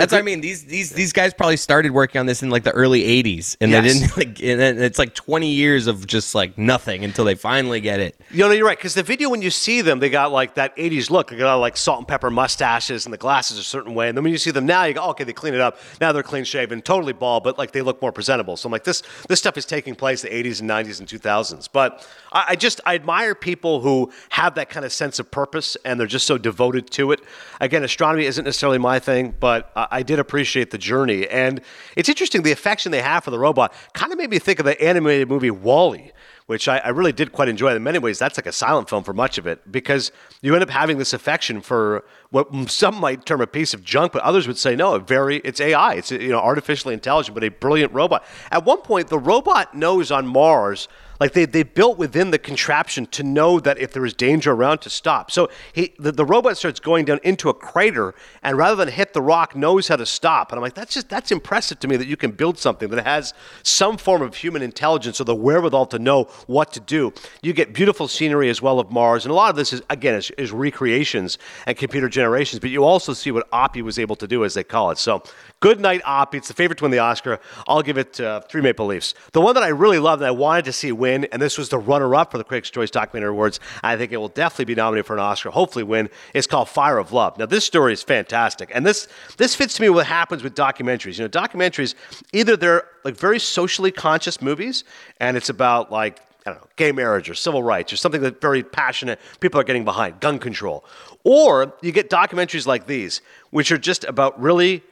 [0.00, 0.40] That's what I mean.
[0.40, 3.70] These these these guys probably started working on this in like the early '80s, and
[3.70, 3.84] yes.
[3.84, 4.42] they didn't like.
[4.42, 8.18] And it's like 20 years of just like nothing until they finally get it.
[8.30, 10.74] You know, you're right because the video when you see them, they got like that
[10.76, 11.28] '80s look.
[11.28, 14.08] They got like salt and pepper mustaches, and the glasses a certain way.
[14.08, 15.78] And then when you see them now, you go, oh, okay, they clean it up.
[16.00, 18.56] Now they're clean shaven, totally bald, but like they look more presentable.
[18.56, 21.68] So I'm like, this this stuff is taking place the '80s and '90s and 2000s.
[21.70, 25.76] But I, I just I admire people who have that kind of sense of purpose
[25.84, 27.20] and they're just so devoted to it.
[27.60, 31.28] Again, astronomy isn't necessarily my thing, but I, I did appreciate the journey.
[31.28, 31.60] And
[31.96, 34.64] it's interesting, the affection they have for the robot kind of made me think of
[34.64, 36.12] the animated movie WALL-E,
[36.46, 37.74] which I, I, really did quite enjoy.
[37.74, 40.62] In many ways, that's like a silent film for much of it because you end
[40.62, 44.46] up having this affection for what some might term a piece of junk, but others
[44.46, 48.24] would say no, very it's AI, it's you know artificially intelligent, but a brilliant robot.
[48.50, 50.88] At one point, the robot knows on Mars
[51.20, 54.78] like they, they built within the contraption to know that if there is danger around
[54.78, 55.30] to stop.
[55.30, 59.12] So he, the, the robot starts going down into a crater and rather than hit
[59.12, 60.50] the rock, knows how to stop.
[60.50, 63.04] And I'm like, that's just, that's impressive to me that you can build something that
[63.04, 67.12] has some form of human intelligence or the wherewithal to know what to do.
[67.42, 69.26] You get beautiful scenery as well of Mars.
[69.26, 72.82] And a lot of this is, again, is, is recreations and computer generations, but you
[72.84, 74.96] also see what Oppy was able to do, as they call it.
[74.96, 75.22] So
[75.60, 76.36] Good Night Oppy.
[76.36, 77.40] It's the favorite to win the Oscar.
[77.68, 79.12] I'll give it uh, three Maple Leafs.
[79.32, 81.68] The one that I really loved and I wanted to see win, and this was
[81.68, 83.60] the runner-up for the Critics' Choice Documentary Awards.
[83.82, 85.50] I think it will definitely be nominated for an Oscar.
[85.50, 86.08] Hopefully, win.
[86.34, 87.38] It's called Fire of Love.
[87.38, 91.18] Now, this story is fantastic, and this this fits to me what happens with documentaries.
[91.18, 91.94] You know, documentaries
[92.32, 94.84] either they're like very socially conscious movies,
[95.18, 98.40] and it's about like I don't know, gay marriage or civil rights or something that
[98.40, 100.84] very passionate people are getting behind, gun control.
[101.22, 103.20] Or you get documentaries like these,
[103.50, 104.82] which are just about really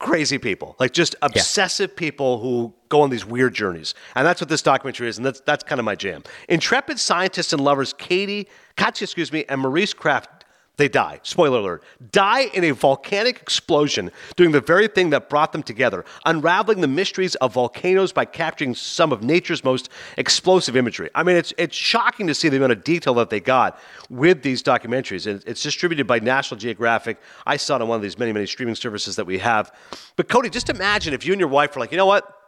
[0.00, 1.98] crazy people, like just obsessive yeah.
[1.98, 3.94] people who go on these weird journeys.
[4.16, 6.24] And that's what this documentary is, and that's that's kind of my jam.
[6.48, 10.39] Intrepid scientists and lovers Katie, Katia, excuse me, and Maurice Krafft
[10.80, 11.20] they die.
[11.22, 11.82] Spoiler alert.
[12.12, 16.88] Die in a volcanic explosion, doing the very thing that brought them together, unraveling the
[16.88, 21.10] mysteries of volcanoes by capturing some of nature's most explosive imagery.
[21.14, 24.42] I mean, it's, it's shocking to see the amount of detail that they got with
[24.42, 25.30] these documentaries.
[25.30, 27.18] And it's distributed by National Geographic.
[27.46, 29.72] I saw it on one of these many, many streaming services that we have.
[30.16, 32.39] But Cote, just imagine if you and your wife were like, you know what?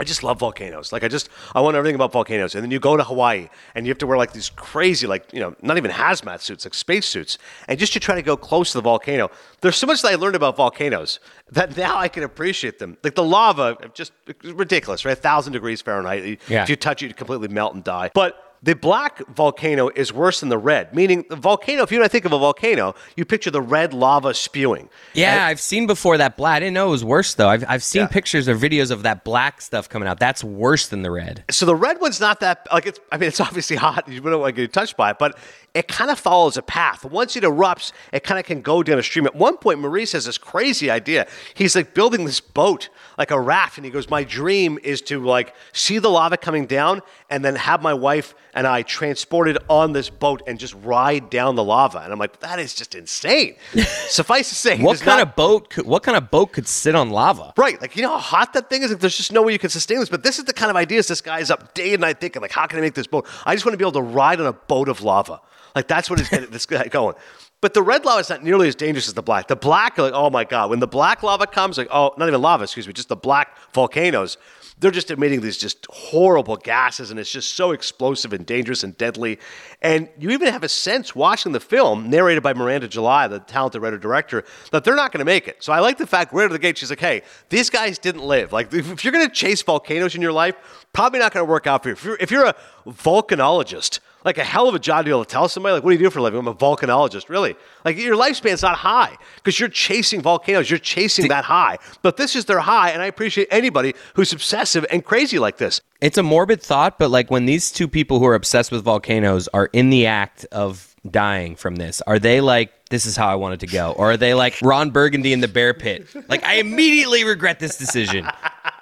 [0.00, 0.92] I just love volcanoes.
[0.92, 2.56] Like I just I want everything about volcanoes.
[2.56, 5.32] And then you go to Hawaii and you have to wear like these crazy like,
[5.32, 7.38] you know, not even hazmat suits, like space suits.
[7.68, 9.30] And just to try to go close to the volcano.
[9.60, 11.20] There's so much that I learned about volcanoes
[11.52, 12.96] that now I can appreciate them.
[13.04, 15.16] Like the lava, just ridiculous, right?
[15.16, 16.40] A 1000 degrees Fahrenheit.
[16.48, 16.64] Yeah.
[16.64, 18.10] If you touch it, you completely melt and die.
[18.14, 22.04] But the black volcano is worse than the red, meaning the volcano, if you and
[22.04, 24.88] I think of a volcano, you picture the red lava spewing.
[25.12, 26.56] Yeah, and, I've seen before that black.
[26.56, 27.48] I didn't know it was worse, though.
[27.48, 28.08] I've, I've seen yeah.
[28.08, 30.18] pictures or videos of that black stuff coming out.
[30.18, 31.44] That's worse than the red.
[31.50, 34.08] So the red one's not that, like, it's, I mean, it's obviously hot.
[34.08, 35.38] You don't want to get touched by it, but
[35.74, 37.04] it kind of follows a path.
[37.04, 39.26] Once it erupts, it kind of can go down a stream.
[39.26, 41.26] At one point, Maurice has this crazy idea.
[41.52, 45.22] He's like building this boat, like a raft, and he goes, My dream is to
[45.22, 47.02] like see the lava coming down
[47.34, 51.56] and then have my wife and I transported on this boat and just ride down
[51.56, 51.98] the lava.
[51.98, 53.56] And I'm like, that is just insane.
[53.76, 56.94] Suffice to say, what kind not, of boat could what kind of boat could sit
[56.94, 57.52] on lava?
[57.56, 57.80] Right.
[57.80, 58.92] Like, you know how hot that thing is?
[58.92, 60.08] Like, there's just no way you can sustain this.
[60.08, 62.40] But this is the kind of ideas this guy is up day and night thinking,
[62.40, 63.26] like, how can I make this boat?
[63.44, 65.40] I just want to be able to ride on a boat of lava.
[65.74, 67.16] Like that's what is getting this guy going.
[67.60, 69.48] But the red lava is not nearly as dangerous as the black.
[69.48, 72.40] The black, like, oh my God, when the black lava comes, like, oh, not even
[72.40, 74.36] lava, excuse me, just the black volcanoes,
[74.78, 78.96] they're just emitting these just horrible gases, and it's just so explosive and dangerous and
[78.98, 79.38] deadly.
[79.80, 83.82] And you even have a sense watching the film, narrated by Miranda July, the talented
[83.82, 85.62] writer director, that they're not going to make it.
[85.62, 87.98] So I like the fact right out of the gate, she's like, hey, these guys
[87.98, 88.52] didn't live.
[88.52, 90.56] Like, if you're going to chase volcanoes in your life,
[90.92, 91.94] probably not going to work out for you.
[91.94, 92.56] If you're, if you're a
[92.88, 95.90] volcanologist, like a hell of a job to be able to tell somebody, like, what
[95.90, 96.40] do you do for a living?
[96.40, 97.28] I'm a volcanologist.
[97.28, 97.54] Really?
[97.84, 100.70] Like, your lifespan's not high because you're chasing volcanoes.
[100.70, 101.78] You're chasing that high.
[102.02, 105.80] But this is their high, and I appreciate anybody who's obsessive and crazy like this.
[106.00, 109.48] It's a morbid thought, but like when these two people who are obsessed with volcanoes
[109.48, 113.34] are in the act of dying from this, are they like, this is how I
[113.34, 113.92] wanted to go?
[113.92, 116.06] Or are they like Ron Burgundy in the bear pit?
[116.28, 118.26] Like, I immediately regret this decision.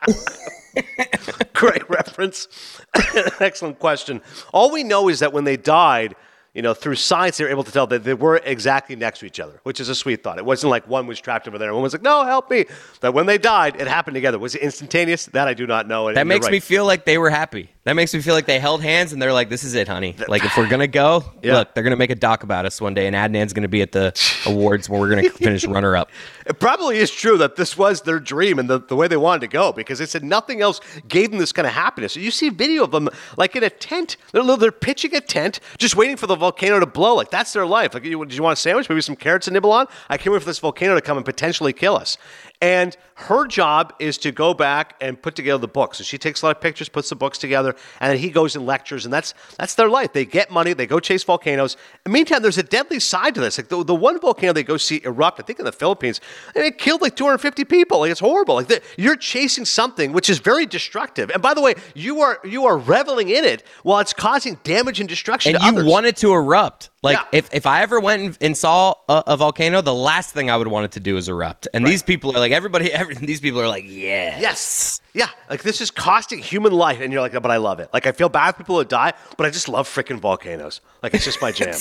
[1.52, 2.48] Great reference.
[3.40, 4.20] Excellent question.
[4.52, 6.14] All we know is that when they died,
[6.54, 9.26] you know, through science, they were able to tell that they were exactly next to
[9.26, 10.38] each other, which is a sweet thought.
[10.38, 12.66] It wasn't like one was trapped over there and one was like, no, help me.
[13.00, 14.38] That when they died, it happened together.
[14.38, 15.26] Was it instantaneous?
[15.26, 16.12] That I do not know.
[16.12, 16.52] That makes right.
[16.52, 17.70] me feel like they were happy.
[17.84, 20.14] That makes me feel like they held hands and they're like, "This is it, honey.
[20.28, 21.54] Like, if we're gonna go, Yeah.
[21.58, 23.90] look, they're gonna make a doc about us one day, and Adnan's gonna be at
[23.90, 24.12] the
[24.46, 26.08] awards where we're gonna finish runner up."
[26.46, 29.40] It probably is true that this was their dream and the, the way they wanted
[29.40, 32.14] to go because they said nothing else gave them this kind of happiness.
[32.14, 34.16] You see video of them like in a tent.
[34.32, 37.16] They're, they're pitching a tent, just waiting for the volcano to blow.
[37.16, 37.94] Like that's their life.
[37.94, 38.88] Like, you, did you want a sandwich?
[38.88, 39.86] Maybe some carrots to nibble on?
[40.08, 42.16] I can't wait for this volcano to come and potentially kill us.
[42.62, 45.98] And her job is to go back and put together the books.
[45.98, 48.54] So she takes a lot of pictures, puts the books together, and then he goes
[48.54, 50.12] and lectures, and that's that's their life.
[50.12, 51.74] They get money, they go chase volcanoes.
[51.74, 53.58] In the meantime, there's a deadly side to this.
[53.58, 56.20] Like the, the one volcano they go see erupt, I think in the Philippines,
[56.54, 57.98] and it killed like 250 people.
[57.98, 58.54] Like it's horrible.
[58.54, 61.30] Like the, you're chasing something which is very destructive.
[61.30, 65.00] And by the way, you are you are reveling in it while it's causing damage
[65.00, 65.84] and destruction And you others.
[65.84, 66.90] want it to erupt.
[67.02, 67.24] Like, Yeah.
[67.32, 70.68] if, if I ever went and, saw a, a volcano, the last thing I would
[70.68, 71.66] want it to do is erupt.
[71.74, 74.38] And these people are like, everybody, every, these people are like, yeah.
[74.40, 75.00] Yes.
[75.14, 75.28] Yeah.
[75.50, 77.90] Like this is costing human life, and you're like, but I love it.
[77.92, 80.80] Like I feel bad for people who die, but I just love freaking volcanoes.
[81.02, 81.74] Like it's just my jam.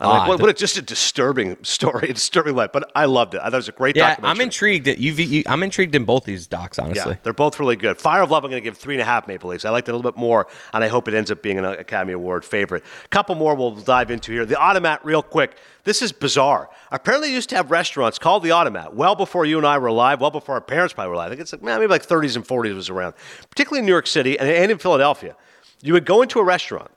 [0.00, 2.70] I'm like, what, what a, just a disturbing story, a disturbing life.
[2.72, 3.40] But I loved it.
[3.40, 4.30] I thought it was a great Yeah, documentary.
[4.30, 4.86] I'm intrigued.
[4.98, 7.12] You, I'm intrigued in both these docs, honestly.
[7.12, 7.98] Yeah, they're both really good.
[7.98, 9.64] Fire of Love, I'm going to give three and a half Maple Leafs.
[9.64, 11.64] I liked it a little bit more, and I hope it ends up being an
[11.64, 12.84] Academy Award favorite.
[13.04, 14.44] A couple more we'll dive into here.
[14.44, 15.56] The Automat, real quick.
[15.84, 16.70] This is bizarre.
[16.90, 20.20] Apparently, used to have restaurants called the Automat well before you and I were alive,
[20.20, 21.26] well before our parents probably were alive.
[21.26, 23.14] I think it's like, man, maybe like 30s and 40s was around,
[23.50, 25.36] particularly in New York City and, and in Philadelphia.
[25.82, 26.90] You would go into a restaurant,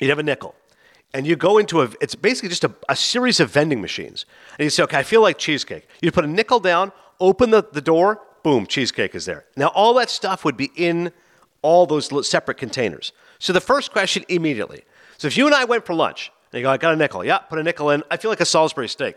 [0.00, 0.54] you'd have a nickel.
[1.12, 4.26] And you go into a, it's basically just a, a series of vending machines.
[4.58, 5.86] And you say, okay, I feel like cheesecake.
[6.02, 9.44] You put a nickel down, open the, the door, boom, cheesecake is there.
[9.56, 11.12] Now, all that stuff would be in
[11.62, 13.12] all those separate containers.
[13.38, 14.84] So the first question immediately.
[15.18, 17.24] So if you and I went for lunch, you go, I got a nickel.
[17.24, 18.02] Yeah, put a nickel in.
[18.10, 19.16] I feel like a Salisbury steak.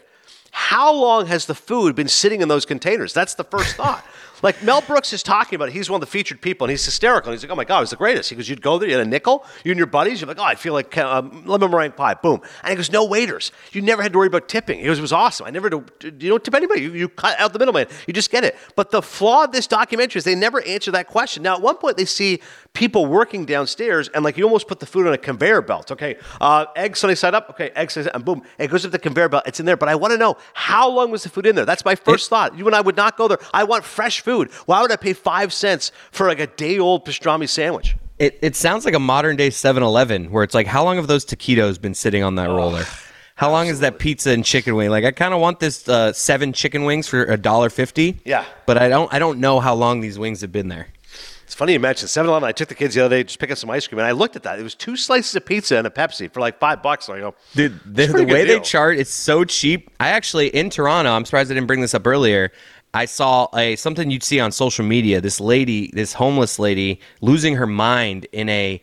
[0.51, 3.13] How long has the food been sitting in those containers?
[3.13, 4.05] That's the first thought.
[4.41, 5.71] Like Mel Brooks is talking about it.
[5.73, 7.31] He's one of the featured people, and he's hysterical.
[7.31, 8.87] And he's like, "Oh my god, it was the greatest." He goes, "You'd go there,
[8.87, 10.21] you had a nickel, you and your buddies.
[10.21, 13.05] You're like, oh, I feel like um, lemon meringue pie, boom." And he goes, "No
[13.05, 13.51] waiters.
[13.71, 14.79] You never had to worry about tipping.
[14.79, 15.47] It was, it was awesome.
[15.47, 15.85] I never do.
[16.03, 16.81] You don't tip anybody.
[16.81, 17.87] You, you cut out the middleman.
[18.05, 21.07] You just get it." But the flaw of this documentary is they never answer that
[21.07, 21.43] question.
[21.43, 22.39] Now, at one point, they see
[22.73, 25.91] people working downstairs, and like you almost put the food on a conveyor belt.
[25.91, 27.49] Okay, uh, egg sunny side up.
[27.49, 29.43] Okay, egg sunny side, and boom, it goes up the conveyor belt.
[29.47, 29.77] It's in there.
[29.77, 31.65] But I want to know how long was the food in there?
[31.65, 32.57] That's my first thought.
[32.57, 33.39] You and I would not go there.
[33.53, 34.51] I want fresh food.
[34.65, 37.95] Why would I pay five cents for like a day old pastrami sandwich?
[38.19, 41.07] It, it sounds like a modern day 7 Eleven where it's like, how long have
[41.07, 42.83] those taquitos been sitting on that roller?
[43.35, 44.89] How long is that pizza and chicken wing?
[44.89, 48.19] Like, I kind of want this uh, seven chicken wings for a dollar fifty.
[48.25, 48.43] Yeah.
[48.65, 49.13] but I don't.
[49.13, 50.87] I don't know how long these wings have been there.
[51.45, 52.49] It's funny you mentioned 7 Eleven.
[52.49, 54.07] I took the kids the other day to just pick up some ice cream, and
[54.07, 54.59] I looked at that.
[54.59, 57.07] It was two slices of pizza and a Pepsi for like five bucks.
[57.07, 58.61] And I go, Dude, the, the way they deal.
[58.61, 59.89] chart, it's so cheap.
[59.99, 61.11] I actually in Toronto.
[61.11, 62.51] I'm surprised I didn't bring this up earlier.
[62.93, 65.21] I saw a something you'd see on social media.
[65.21, 68.81] This lady, this homeless lady, losing her mind in a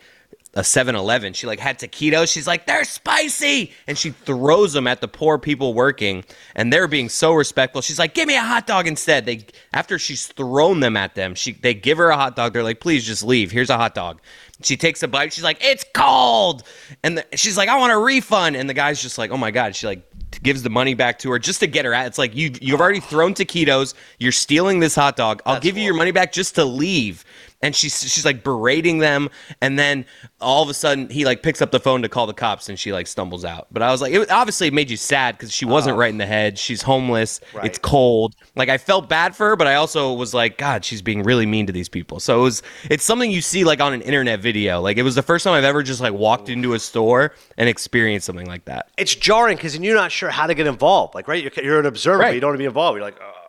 [0.56, 1.32] a 7-Eleven.
[1.32, 2.32] She like had taquitos.
[2.32, 6.86] She's like, they're spicy, and she throws them at the poor people working, and they're
[6.86, 7.82] being so respectful.
[7.82, 9.26] She's like, give me a hot dog instead.
[9.26, 12.52] They after she's thrown them at them, she they give her a hot dog.
[12.52, 13.50] They're like, please just leave.
[13.50, 14.20] Here's a hot dog.
[14.62, 15.32] She takes a bite.
[15.32, 16.62] She's like, it's cold,
[17.02, 18.56] and the, she's like, I want a refund.
[18.56, 19.74] And the guy's just like, oh my god.
[19.74, 20.08] She like
[20.42, 22.06] gives the money back to her just to get her out.
[22.06, 23.94] It's like you you've already thrown taquitos.
[24.18, 25.42] You're stealing this hot dog.
[25.46, 27.24] I'll give you your money back just to leave.
[27.62, 29.28] And she's she's like berating them,
[29.60, 30.04] and then
[30.40, 32.78] all of a sudden he like picks up the phone to call the cops, and
[32.78, 33.68] she like stumbles out.
[33.72, 36.18] But I was like, it obviously it made you sad because she wasn't right in
[36.18, 36.58] the head.
[36.58, 37.40] She's homeless.
[37.54, 37.66] Right.
[37.66, 38.34] It's cold.
[38.54, 41.46] Like I felt bad for her, but I also was like, God, she's being really
[41.46, 42.20] mean to these people.
[42.20, 44.80] So it was it's something you see like on an internet video.
[44.80, 47.68] Like it was the first time I've ever just like walked into a store and
[47.68, 48.90] experienced something like that.
[48.98, 51.14] It's jarring because you're not sure how to get involved.
[51.14, 51.42] Like, right?
[51.42, 52.34] You're, you're an observer, but Right.
[52.34, 52.96] you don't want to be involved.
[52.96, 53.43] You're like, uh,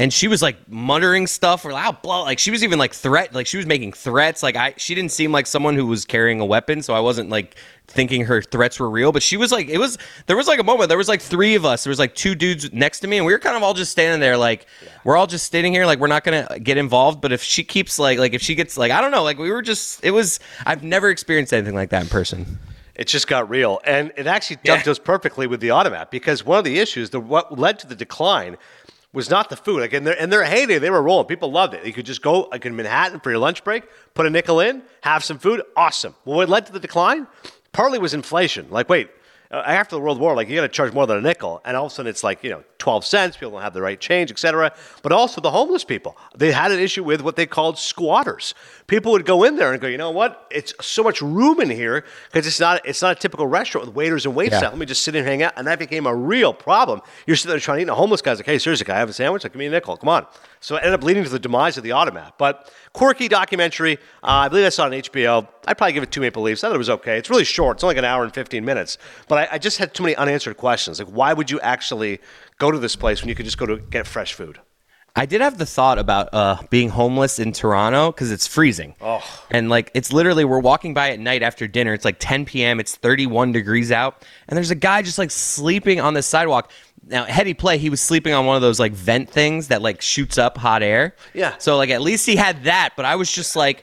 [0.00, 3.34] and she was like muttering stuff or like blow like she was even like threat
[3.34, 4.42] like she was making threats.
[4.42, 7.28] Like i she didn't seem like someone who was carrying a weapon so i wasn't
[7.28, 9.12] like thinking her threats were real.
[9.12, 11.54] But she was like it was there was like a moment there was like three
[11.54, 11.84] of us.
[11.84, 13.92] There was like two dudes next to me and we were kind of all just
[13.92, 14.66] standing there like
[15.04, 17.20] we're all just standing here like we're not gonna get involved.
[17.20, 19.50] But if she keeps like like if she gets like i don't know like we
[19.50, 22.58] were just it was i've never experienced anything like that in person.
[22.96, 23.80] It just got real.
[23.84, 24.74] And it actually Yeah.
[24.74, 27.94] dovetails perfectly with the automat because one of the issues, the what led to the
[27.94, 28.58] decline,
[29.12, 29.80] was not the food.
[29.80, 31.26] Like in their in their heyday, they were rolling.
[31.26, 31.84] People loved it.
[31.84, 34.82] You could just go like in Manhattan for your lunch break, put a nickel in,
[35.02, 35.62] have some food.
[35.76, 36.14] Awesome.
[36.24, 37.26] Well, what led to the decline?
[37.72, 38.68] Partly was inflation.
[38.70, 39.10] Like, wait,
[39.50, 41.76] uh, after the World War, like you got to charge more than a nickel, and
[41.76, 43.36] all of a sudden it's like you know twelve cents.
[43.36, 44.72] People don't have the right change, etc.
[45.02, 46.16] But also the homeless people.
[46.36, 48.54] They had an issue with what they called squatters.
[48.88, 50.46] People would go in there and go, you know what?
[50.50, 53.94] It's so much room in here because it's not it's not a typical restaurant with
[53.94, 54.58] waiters and wait Yeah.
[54.58, 54.72] staff.
[54.72, 57.00] Let me just sit and hang out, and that became a real problem.
[57.26, 58.98] You're sitting there trying to eat, and a homeless guy's like, hey, seriously, can I
[58.98, 59.44] have a sandwich?
[59.44, 59.96] Like, give me a nickel.
[59.96, 60.26] Come on.
[60.60, 62.34] So it ended up leading to the demise of the automat.
[62.36, 63.98] But quirky documentary.
[64.22, 65.46] Uh, I believe I saw it on HBO.
[65.66, 66.62] I'd probably give it two maple leaves.
[66.64, 67.16] I thought it was okay.
[67.16, 67.76] It's really short.
[67.78, 68.98] It's only like an hour and 15 minutes.
[69.28, 70.98] But I, I just had too many unanswered questions.
[70.98, 72.20] Like, why would you actually
[72.60, 74.60] go to this place when you could just go to get fresh food?
[75.16, 78.94] I did have the thought about uh, being homeless in Toronto because it's freezing.
[79.00, 79.44] Oh.
[79.50, 81.92] And like, it's literally, we're walking by at night after dinner.
[81.94, 84.24] It's like 10 p.m., it's 31 degrees out.
[84.46, 86.70] And there's a guy just like sleeping on the sidewalk.
[87.04, 90.00] Now, heady play, he was sleeping on one of those like vent things that like
[90.00, 91.16] shoots up hot air.
[91.34, 91.56] Yeah.
[91.58, 92.90] So, like, at least he had that.
[92.94, 93.82] But I was just like,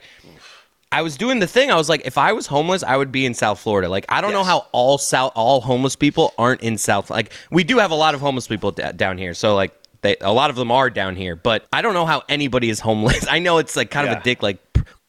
[0.91, 1.69] I was doing the thing.
[1.69, 3.89] I was like, if I was homeless, I would be in South Florida.
[3.89, 7.10] Like, I don't know how all South, all homeless people aren't in South.
[7.10, 9.34] Like, we do have a lot of homeless people d- down here.
[9.34, 11.36] So, like, they, a lot of them are down here.
[11.36, 13.28] But I don't know how anybody is homeless.
[13.30, 14.41] I know it's like kind of a dick.
[14.41, 14.60] Like,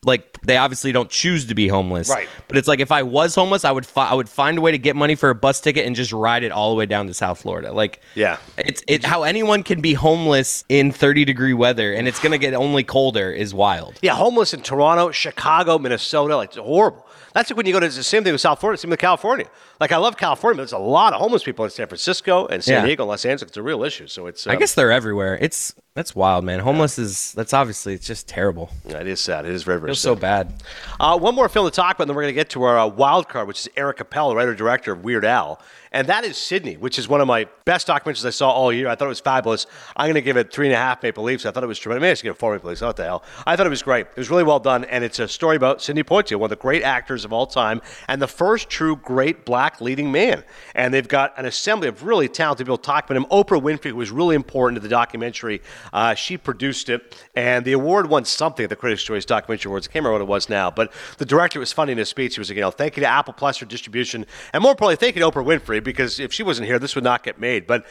[0.04, 2.08] like they obviously don't choose to be homeless.
[2.08, 2.28] Right.
[2.46, 4.70] But it's like if I was homeless, I would fi- I would find a way
[4.70, 7.08] to get money for a bus ticket and just ride it all the way down
[7.08, 7.72] to South Florida.
[7.72, 8.36] Like, Yeah.
[8.56, 12.54] it's it how anyone can be homeless in 30 degree weather and it's gonna get
[12.54, 13.98] only colder is wild.
[14.00, 16.36] Yeah, homeless in Toronto, Chicago, Minnesota.
[16.36, 17.04] Like, it's horrible.
[17.34, 19.46] That's like when you go to the same thing with South Florida, same with California.
[19.80, 22.64] Like, I love California, but there's a lot of homeless people in San Francisco and
[22.64, 22.86] San Yeah.
[22.86, 23.50] Diego and Los Angeles.
[23.50, 24.06] It's a real issue.
[24.06, 25.38] So it's, I um, guess they're everywhere.
[25.40, 26.60] It's that's wild, man.
[26.60, 28.70] Homeless is that's obviously it's just terrible.
[28.86, 29.44] it is sad.
[29.46, 30.08] It is very, very Feels sad.
[30.08, 30.62] so bad.
[30.98, 32.78] Uh, one more film to talk about, and then we're going to get to our
[32.78, 35.60] uh, wild card, which is Eric Appel, writer director of Weird Al.
[35.92, 38.88] And that is Sidney, which is one of my best documentaries I saw all year.
[38.88, 39.66] I thought it was fabulous.
[39.96, 41.46] I'm going to give it three and a half Maple Leafs.
[41.46, 42.02] I thought it was tremendous.
[42.02, 42.80] Maybe I should give it four Maple Leafs.
[42.80, 43.22] What the hell?
[43.46, 44.06] I thought it was great.
[44.06, 44.84] It was really well done.
[44.84, 47.80] And it's a story about Sidney Poitier, one of the great actors of all time,
[48.08, 50.44] and the first true great black leading man.
[50.74, 53.30] And they've got an assembly of really talented people talking about him.
[53.30, 55.60] Oprah Winfrey, was really important to the documentary,
[55.92, 57.24] uh, she produced it.
[57.34, 59.88] And the award won something at the Critics' Choice Documentary Awards.
[59.88, 60.70] I can't remember what it was now.
[60.70, 62.34] But the director was funny in his speech.
[62.34, 64.26] He was like, you know, thank you to Apple Plus for distribution.
[64.52, 67.04] And more importantly, thank you to Oprah Winfrey, because if she wasn't here, this would
[67.04, 67.66] not get made.
[67.66, 67.86] But,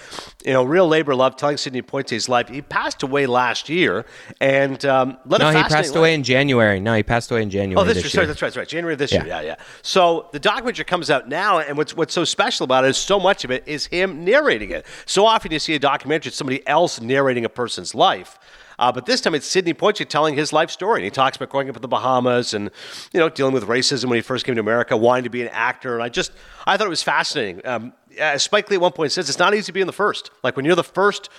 [0.45, 2.49] you know, real labor love, telling Sidney Poitier's life.
[2.49, 4.05] He passed away last year
[4.41, 5.95] and um, led No, he passed life.
[5.95, 6.79] away in January.
[6.79, 7.81] No, he passed away in January.
[7.81, 8.09] Oh, this, this year.
[8.11, 8.47] Sorry, that's right.
[8.47, 8.67] That's right.
[8.67, 9.19] January of this Yeah.
[9.19, 9.27] year.
[9.27, 9.55] Yeah, yeah.
[9.81, 13.19] So the documentary comes out now, and what's what's so special about it is so
[13.19, 14.85] much of it is him narrating it.
[15.05, 18.39] So often you see a documentary, it's somebody else narrating a person's life.
[18.79, 20.99] Uh, but this time it's Sidney Poitier telling his life story.
[20.99, 22.69] And he talks about growing up in the Bahamas and,
[23.11, 25.49] you know, dealing with racism when he first came to America, wanting to be an
[25.49, 25.95] actor.
[25.95, 26.31] And I just,
[26.65, 27.65] I thought it was fascinating.
[27.65, 30.31] Um, uh, Spike Lee at one point says it's not easy being the first.
[30.43, 31.29] Like when you're the first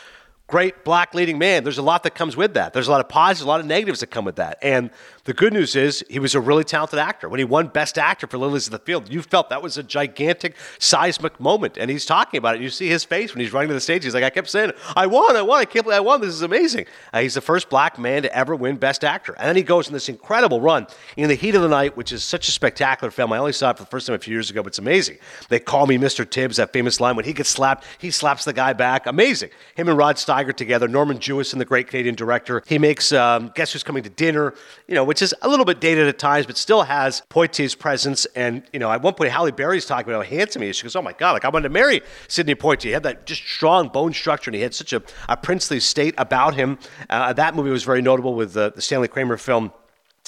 [0.48, 2.72] great black leading man, there's a lot that comes with that.
[2.72, 4.58] There's a lot of positives, a lot of negatives that come with that.
[4.62, 4.90] And
[5.24, 7.28] the good news is he was a really talented actor.
[7.28, 9.82] When he won Best Actor for Lilies of the Field, you felt that was a
[9.82, 11.76] gigantic, seismic moment.
[11.76, 12.62] And he's talking about it.
[12.62, 14.04] You see his face when he's running to the stage.
[14.04, 16.22] He's like, I kept saying, I won, I won, I can't believe I won.
[16.22, 16.86] This is amazing.
[17.12, 19.34] Uh, he's the first black man to ever win Best Actor.
[19.34, 20.86] And then he goes in this incredible run
[21.18, 23.30] in The Heat of the Night, which is such a spectacular film.
[23.34, 25.18] I only saw it for the first time a few years ago, but it's amazing.
[25.50, 26.28] They call me Mr.
[26.28, 27.16] Tibbs, that famous line.
[27.16, 29.06] When he gets slapped, he slaps the guy back.
[29.06, 29.50] Amazing.
[29.74, 30.88] Him and Rod Together.
[30.88, 32.62] Norman Jewison, the great Canadian director.
[32.66, 34.54] He makes um, Guess Who's Coming to Dinner,
[34.86, 38.24] you know, which is a little bit dated at times, but still has Poitier's presence.
[38.36, 40.76] And, you know, at one point, Halle Berry's talking about how handsome he is.
[40.76, 42.82] She goes, Oh my God, like I wanted to marry Sidney Poitier.
[42.84, 46.14] He had that just strong bone structure and he had such a, a princely state
[46.18, 46.78] about him.
[47.10, 49.72] Uh, that movie was very notable with the, Stanley Kramer film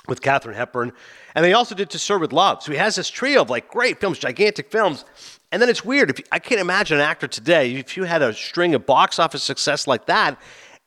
[0.09, 0.93] with Katharine Hepburn.
[1.35, 2.63] And they also did To Sir with Love.
[2.63, 5.05] So he has this trio of like great films, gigantic films.
[5.53, 6.11] And then it's weird.
[6.11, 9.19] If you, I can't imagine an actor today, if you had a string of box
[9.19, 10.39] office success like that,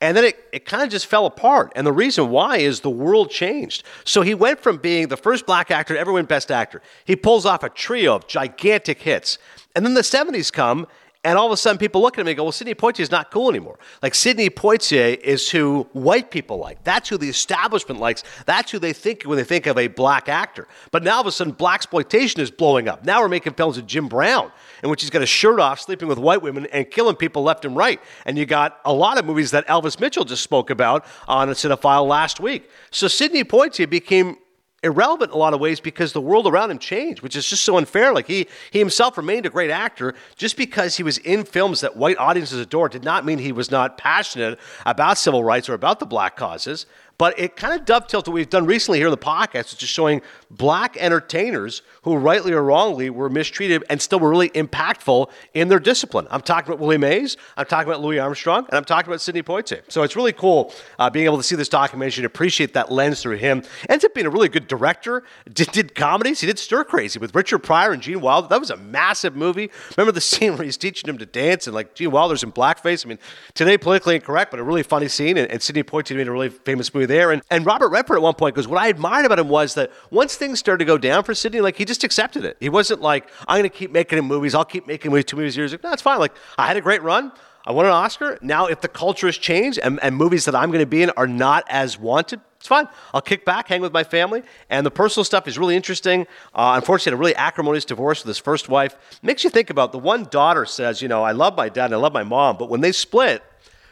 [0.01, 1.71] And then it, it kind of just fell apart.
[1.77, 3.85] And the reason why is the world changed.
[4.03, 6.81] So he went from being the first black actor to ever win Best Actor.
[7.05, 9.37] He pulls off a trio of gigantic hits.
[9.75, 10.87] And then the 70s come,
[11.25, 13.11] and all of a sudden, people look at him and go, well, Sidney Poitier is
[13.11, 13.79] not cool anymore.
[14.01, 16.83] Like, Sidney Poitier is who white people like.
[16.83, 18.23] That's who the establishment likes.
[18.45, 20.67] That's who they think when they think of a black actor.
[20.91, 23.05] But now, all of a sudden, blaxploitation is blowing up.
[23.05, 24.51] Now we're making films with Jim Brown,
[24.83, 27.63] in which he's got a shirt off, sleeping with white women, and killing people left
[27.63, 28.01] and right.
[28.25, 31.53] And you got a lot of movies that Elvis Mitchell just spoke about on a
[31.53, 32.69] Cinephile last week.
[32.91, 34.37] So Sidney Poitier became
[34.83, 37.63] irrelevant in a lot of ways because the world around him changed, which is just
[37.63, 38.13] so unfair.
[38.13, 41.95] Like he he himself remained a great actor just because he was in films that
[41.95, 45.99] white audiences adored did not mean he was not passionate about civil rights or about
[45.99, 46.85] the black causes.
[47.23, 49.87] But it kind of dovetails what we've done recently here in the podcast, which is
[49.87, 50.21] showing
[50.51, 55.79] black entertainers who, rightly or wrongly, were mistreated and still were really impactful in their
[55.79, 56.27] discipline.
[56.29, 59.41] I'm talking about Willie Mays, I'm talking about Louis Armstrong, and I'm talking about Sidney
[59.41, 59.83] Poitier.
[59.87, 63.21] So it's really cool uh, being able to see this documentary and appreciate that lens
[63.21, 63.63] through him.
[63.87, 65.23] Ends up being a really good director.
[65.49, 66.41] Did, did comedies.
[66.41, 68.49] He did Stir Crazy with Richard Pryor and Gene Wilder.
[68.49, 69.71] That was a massive movie.
[69.95, 73.05] Remember the scene where he's teaching him to dance and like Gene Wilder's in blackface?
[73.05, 73.19] I mean,
[73.53, 75.37] today politically incorrect, but a really funny scene.
[75.37, 77.31] And, and Sidney Poitier made a really famous movie there.
[77.31, 79.91] And, and Robert Redford at one point goes, What I admired about him was that
[80.09, 82.57] once things started to go down for Sidney, like he just accepted it.
[82.59, 84.55] He wasn't like, I'm going to keep making movies.
[84.55, 85.69] I'll keep making movies two movies a year.
[85.69, 86.19] Like, No, it's fine.
[86.19, 87.31] Like, I had a great run.
[87.65, 88.37] I won an Oscar.
[88.41, 91.11] Now, if the culture has changed and, and movies that I'm going to be in
[91.11, 92.89] are not as wanted, it's fine.
[93.13, 94.43] I'll kick back, hang with my family.
[94.69, 96.27] And the personal stuff is really interesting.
[96.53, 98.97] Uh, unfortunately, had a really acrimonious divorce with his first wife.
[99.21, 101.93] Makes you think about the one daughter says, you know, I love my dad and
[101.93, 103.43] I love my mom, but when they split,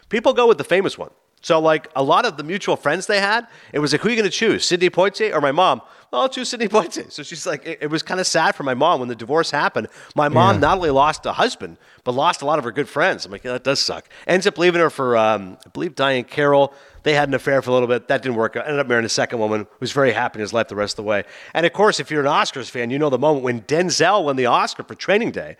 [0.09, 1.11] people go with the famous one.
[1.41, 4.11] So, like a lot of the mutual friends they had, it was like, who are
[4.11, 5.81] you going to choose, Sidney Poitier or my mom?
[6.11, 7.11] Well, I'll choose Sidney Poitier.
[7.11, 9.49] So she's like, it, it was kind of sad for my mom when the divorce
[9.49, 9.87] happened.
[10.15, 10.59] My mom Yeah.
[10.61, 13.25] not only lost a husband, but lost a lot of her good friends.
[13.25, 14.07] I'm like, yeah, that does suck.
[14.27, 16.73] Ends up leaving her for, um, I believe, Diahann Carroll.
[17.03, 18.07] They had an affair for a little bit.
[18.09, 18.65] That didn't work out.
[18.65, 20.93] Ended up marrying a second woman who was very happy in his life the rest
[20.93, 21.23] of the way.
[21.55, 24.35] And of course, if you're an Oscars fan, you know the moment when Denzel won
[24.35, 25.55] the Oscar for Training Day.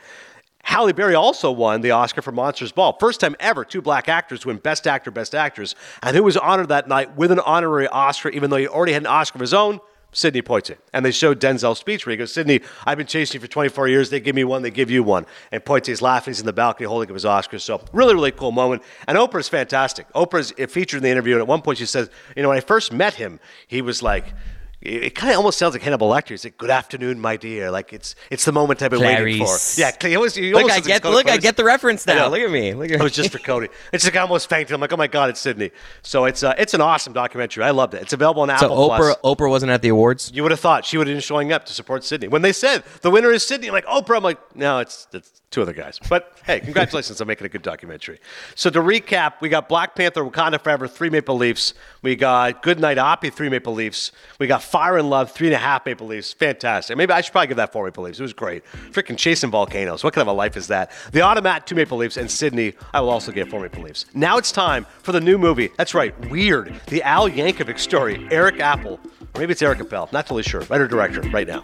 [0.64, 2.96] Halle Berry also won the Oscar for Monsters Ball.
[3.00, 5.76] First time ever two black actors win Best Actor, Best Actress.
[6.02, 9.04] And who was honored that night with an honorary Oscar, even though he already had
[9.04, 9.80] an Oscar of his own?
[10.14, 10.78] Sidney Poitier.
[10.94, 13.88] And they showed Denzel's speech where he goes, Sidney, I've been chasing you for 24
[13.88, 14.10] years.
[14.10, 15.26] They give me one, they give you one.
[15.52, 16.34] And Poitier's laughing.
[16.34, 17.60] He's in the balcony holding up his Oscar.
[17.60, 18.84] So really, really cool moment.
[19.08, 20.12] And Oprah's fantastic.
[20.14, 21.36] Oprah's featured in the interview.
[21.36, 24.04] And at one point she says, you know, when I first met him, he was
[24.04, 24.34] like,
[24.82, 26.30] it, it kind of almost sounds like Hannibal Lecter.
[26.30, 29.58] He's like, "Good afternoon, my dear." Like it's it's the moment I've been waiting for.
[29.80, 32.28] Yeah, he always, he Look, I get Cote look, I get the reference now.
[32.28, 32.74] Look at me.
[32.74, 33.72] Look at It was just for Cote.
[33.94, 34.74] It's like I almost fainted.
[34.74, 35.72] I'm like, oh my god, it's Sidney.
[36.02, 37.64] So it's uh, it's an awesome documentary.
[37.64, 38.02] I loved it.
[38.02, 39.18] It's available on So Apple Oprah Plus.
[39.24, 40.32] Oprah wasn't at the awards.
[40.34, 42.28] You would have thought she would have been showing up to support Sidney.
[42.28, 44.18] When they said the winner is Sidney, I'm like, Oprah.
[44.18, 46.00] I'm like, no, it's, it's two other guys.
[46.10, 48.20] But hey, congratulations on making a good documentary.
[48.56, 51.74] So to recap, we got Black Panther, Wakanda Forever, three Maple Leafs.
[52.02, 54.14] We got Good Night Oppy, three Maple Leafs.
[54.40, 56.32] We got Fire and Love, three and a half Maple Leafs.
[56.34, 56.98] Fantastic.
[56.98, 58.20] Maybe I should probably give that four Maple Leafs.
[58.20, 58.64] It was great.
[58.92, 60.04] Freaking chasing volcanoes.
[60.04, 60.92] What kind of a life is that?
[61.12, 64.06] The Automat, two Maple Leafs, and Sidney, I will also give four Maple Leafs.
[64.14, 65.70] Now it's time for the new movie.
[65.78, 68.26] That's right, Weird, the Al Yankovic story.
[68.32, 69.00] Eric Apple,
[69.36, 70.62] or maybe it's Eric Appel, not totally sure.
[70.62, 71.64] Writer director, right now.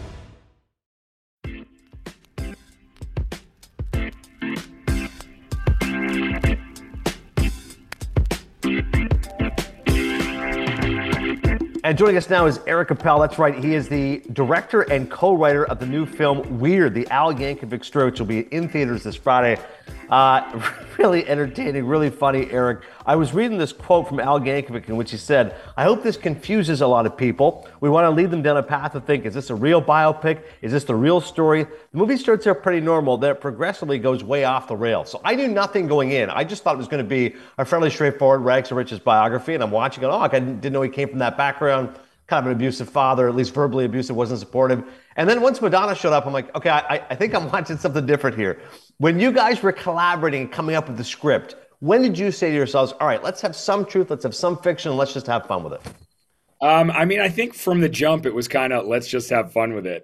[11.83, 13.19] And joining us now is Eric Appel.
[13.19, 13.55] That's right.
[13.55, 17.83] He is the director and co writer of the new film Weird, The Al Yankovic
[17.83, 18.11] Story.
[18.11, 19.59] will be in theaters this Friday.
[20.11, 20.61] Uh,
[20.97, 22.81] really entertaining, really funny, Eric.
[23.05, 26.17] I was reading this quote from Al Yankovic in which he said, I hope this
[26.17, 27.65] confuses a lot of people.
[27.79, 30.43] We want to lead them down a path to think, is this a real biopic?
[30.61, 31.63] Is this the real story?
[31.63, 35.09] The movie starts out pretty normal, then it progressively goes way off the rails.
[35.09, 36.29] So I knew nothing going in.
[36.29, 39.53] I just thought it was going to be a fairly straightforward Rags to Riches biography,
[39.53, 40.07] and I'm watching it.
[40.07, 41.97] Oh, I didn't know he came from that background.
[42.27, 44.83] Kind of an abusive father, at least verbally abusive, wasn't supportive.
[45.17, 48.05] And then once Madonna showed up, I'm like, okay, I, I think I'm watching something
[48.05, 48.61] different here.
[48.97, 52.49] When you guys were collaborating and coming up with the script, when did you say
[52.49, 55.47] to yourselves, all right, let's have some truth, let's have some fiction, let's just have
[55.47, 55.81] fun with it?
[56.61, 59.51] Um, I mean, I think from the jump, it was kind of let's just have
[59.51, 60.03] fun with it.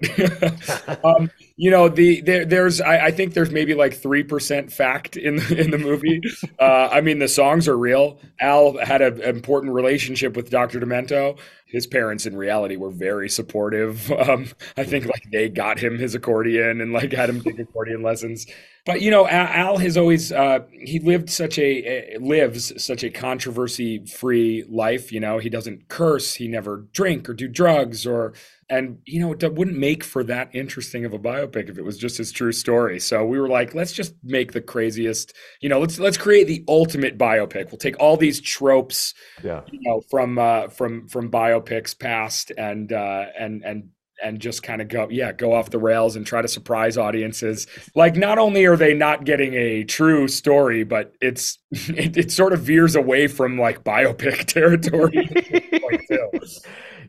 [1.05, 5.17] um, you know, the there, there's I, I, think there's maybe like three percent fact
[5.17, 6.21] in the, in the movie.
[6.59, 8.19] Uh, I mean, the songs are real.
[8.39, 10.79] Al had an important relationship with Dr.
[10.79, 11.37] Demento.
[11.67, 14.11] His parents, in reality, were very supportive.
[14.17, 18.01] Um, I think like they got him his accordion and like had him take accordion
[18.01, 18.47] lessons
[18.87, 24.05] but you know, Al has always uh, he lived such a lives such a controversy
[24.05, 25.11] free life.
[25.11, 28.33] You know, he doesn't curse, he never drink or do drugs, or
[28.69, 31.97] and you know, it wouldn't make for that interesting of a biopic if it was
[31.97, 32.97] just his true story.
[33.01, 35.33] So we were like, let's just make the craziest.
[35.59, 37.69] You know, let's let's create the ultimate biopic.
[37.69, 39.13] We'll take all these tropes,
[39.43, 39.63] yeah.
[39.69, 43.89] you know, from uh, from from biopics past and uh, and and
[44.23, 47.67] and just kind of go yeah go off the rails and try to surprise audiences.
[47.95, 52.53] Like not only are they not getting a true story but it's it, it sort
[52.53, 55.29] of veers away from like biopic territory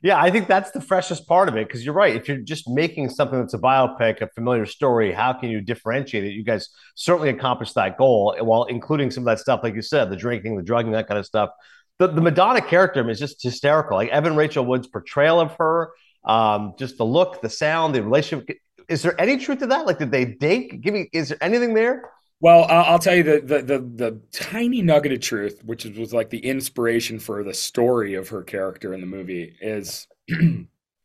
[0.03, 2.69] yeah i think that's the freshest part of it because you're right if you're just
[2.69, 6.31] making something that's a biopic a familiar story how can you differentiate it?
[6.31, 10.11] You guys certainly accomplished that goal while including some of that stuff like you said
[10.11, 11.51] the drinking the drugging that kind of stuff.
[11.99, 13.97] The, the madonna character is just hysterical.
[13.97, 15.91] Like evan rachel wood's portrayal of her
[16.29, 18.59] um, just the look, the sound, the relationship.
[18.89, 19.87] Is there any truth to that?
[19.87, 20.81] Like, did they date?
[20.81, 21.09] Give me.
[21.13, 22.11] Is there anything there?
[22.41, 26.31] Well, I'll tell you the, the, the the tiny nugget of truth, which was like
[26.31, 30.07] the inspiration for the story of her character in the movie, is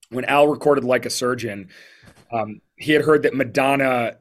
[0.09, 1.69] when Al recorded "Like a Surgeon,"
[2.32, 4.17] um, he had heard that Madonna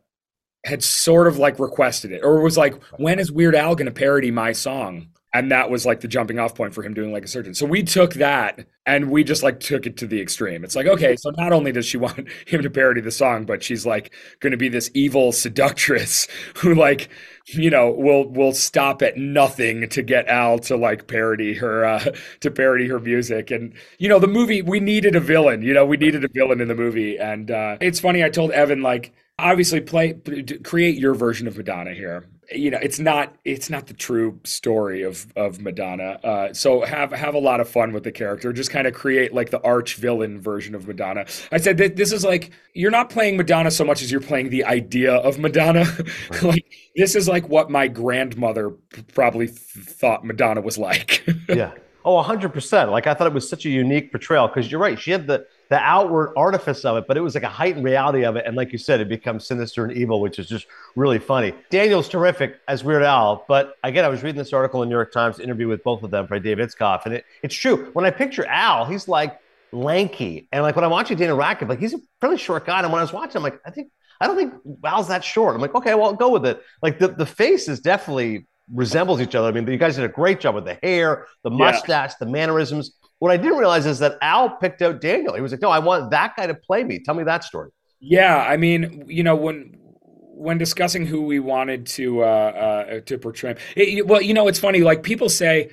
[0.64, 3.92] had sort of like requested it, or was like, "When is Weird Al going to
[3.92, 7.24] parody my song?" And that was like the jumping off point for him doing like
[7.24, 7.54] a surgeon.
[7.54, 10.64] So we took that and we just like took it to the extreme.
[10.64, 13.62] It's like okay so not only does she want him to parody the song but
[13.62, 17.08] she's like going to be this evil seductress who like
[17.46, 22.04] you know will will stop at nothing to get al to like parody her uh
[22.40, 23.50] to parody her music.
[23.50, 26.60] And you know the movie we needed a villain you know we needed a villain
[26.60, 27.18] in the movie.
[27.18, 30.14] And uh it's funny i told evan like obviously play
[30.62, 35.02] create your version of madonna here you know it's not it's not the true story
[35.02, 36.18] of of Madonna.
[36.22, 38.52] Uh, so have have a lot of fun with the character.
[38.52, 41.26] Just kind of create like the arch villain version of Madonna.
[41.50, 44.50] I said that this is like you're not playing Madonna so much as you're playing
[44.50, 45.84] the idea of Madonna.
[46.42, 46.64] like
[46.96, 48.70] this is like what my grandmother
[49.14, 51.24] probably th- thought Madonna was like.
[51.48, 51.72] yeah.
[52.04, 52.90] Oh, 100%.
[52.90, 54.98] Like I thought it was such a unique portrayal because you're right.
[54.98, 58.26] She had the the outward artifice of it, but it was like a heightened reality
[58.26, 58.44] of it.
[58.44, 60.66] And like you said, it becomes sinister and evil, which is just
[60.96, 61.54] really funny.
[61.70, 65.14] Daniel's terrific as Weird Al, but again, I was reading this article in New York
[65.14, 67.88] Times interview with both of them by Dave Itzkoff, and it, it's true.
[67.94, 69.40] When I picture Al, he's like
[69.72, 72.80] lanky, and like when I'm watching Daniel Radcliffe, like he's a fairly short guy.
[72.80, 74.52] And when I was watching, I'm like, I think I don't think
[74.84, 75.54] Al's that short.
[75.54, 76.62] I'm like, okay, well, I'll go with it.
[76.82, 79.48] Like the, the face is definitely resembles each other.
[79.48, 82.16] I mean, you guys did a great job with the hair, the mustache, yeah.
[82.20, 82.92] the mannerisms.
[83.22, 85.36] What I didn't realize is that Al picked out Daniel.
[85.36, 86.98] He was like, "No, I want that guy to play me.
[86.98, 87.70] Tell me that story."
[88.00, 93.18] Yeah, I mean, you know, when when discussing who we wanted to uh, uh, to
[93.18, 94.80] portray, it, well, you know, it's funny.
[94.80, 95.70] Like people say,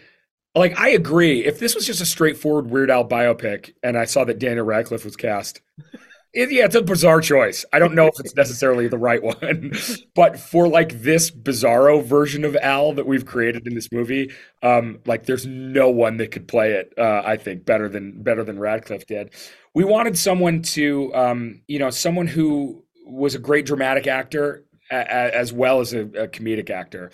[0.54, 1.44] like I agree.
[1.44, 5.04] If this was just a straightforward Weird Al biopic, and I saw that Daniel Radcliffe
[5.04, 5.60] was cast,
[6.34, 7.66] it, yeah, it's a bizarre choice.
[7.74, 9.72] I don't know if it's necessarily the right one,
[10.16, 15.00] but for like this bizarro version of Al that we've created in this movie, um,
[15.06, 16.94] like there's no one that could play it.
[16.98, 19.32] Uh, I think better than better than Radcliffe did.
[19.74, 24.98] We wanted someone to, um, you know, someone who was a great dramatic actor a,
[24.98, 27.12] a, as well as a, a comedic actor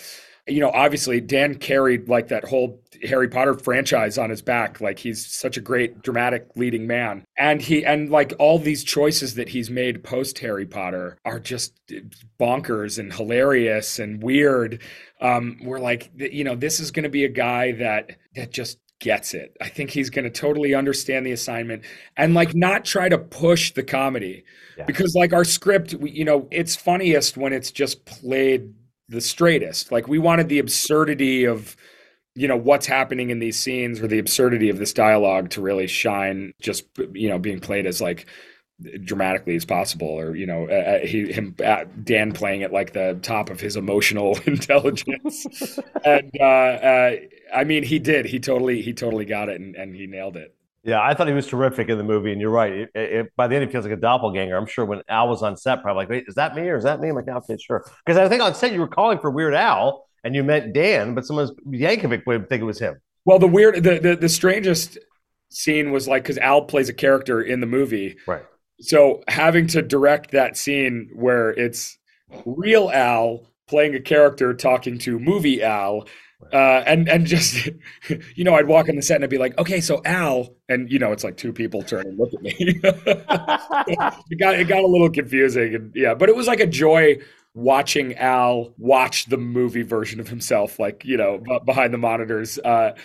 [0.47, 4.79] you know, obviously Dan carried like that whole Harry Potter franchise on his back.
[4.79, 7.25] Like he's such a great dramatic leading man.
[7.37, 11.73] And he and like all these choices that he's made post Harry Potter are just
[12.39, 14.81] bonkers and hilarious and weird.
[15.19, 18.77] Um, we're like, you know, this is going to be a guy that that just
[18.99, 19.57] gets it.
[19.59, 21.83] I think he's going to totally understand the assignment
[22.17, 24.43] and like not try to push the comedy.
[24.77, 24.85] Yeah.
[24.85, 28.73] Because like our script, we, you know, it's funniest when it's just played
[29.09, 29.91] the straightest.
[29.91, 31.75] Like we wanted the absurdity of
[32.35, 35.87] you know what's happening in these scenes or the absurdity of this dialogue to really
[35.87, 38.25] shine just you know being played as like
[39.05, 43.17] dramatically as possible or you know uh, he, him uh, dan playing it like the
[43.21, 45.47] top of his emotional intelligence.
[46.03, 47.15] And uh, uh,
[47.55, 48.25] i mean he did.
[48.25, 50.54] He totally he totally got it and, and he nailed it
[50.85, 52.71] yeah, I thought he was terrific in the movie, and you're right.
[52.71, 54.55] It, it, by the end, he feels like a doppelganger.
[54.55, 56.83] I'm sure when Al was on set, probably like, "Wait, is that me or is
[56.83, 59.17] that me?" I'm like, "No, okay, sure." Because I think on set you were calling
[59.17, 63.01] for Weird Al, and you meant Dan, but someone's Yankovic would think it was him.
[63.25, 64.99] Well, the weird, the the, the strangest
[65.49, 68.43] scene was like because Al plays a character in the movie, right?
[68.79, 71.97] So having to direct that scene where it's
[72.45, 76.05] real Al playing a character talking to movie Al
[76.53, 77.69] uh, and and just
[78.35, 80.91] you know, I'd walk on the set and I'd be like, okay, so Al, and
[80.91, 82.55] you know, it's like two people turn and look at me.
[82.59, 87.17] it got it got a little confusing, and yeah, but it was like a joy
[87.53, 92.59] watching Al watch the movie version of himself, like you know, behind the monitors.
[92.59, 92.95] Uh,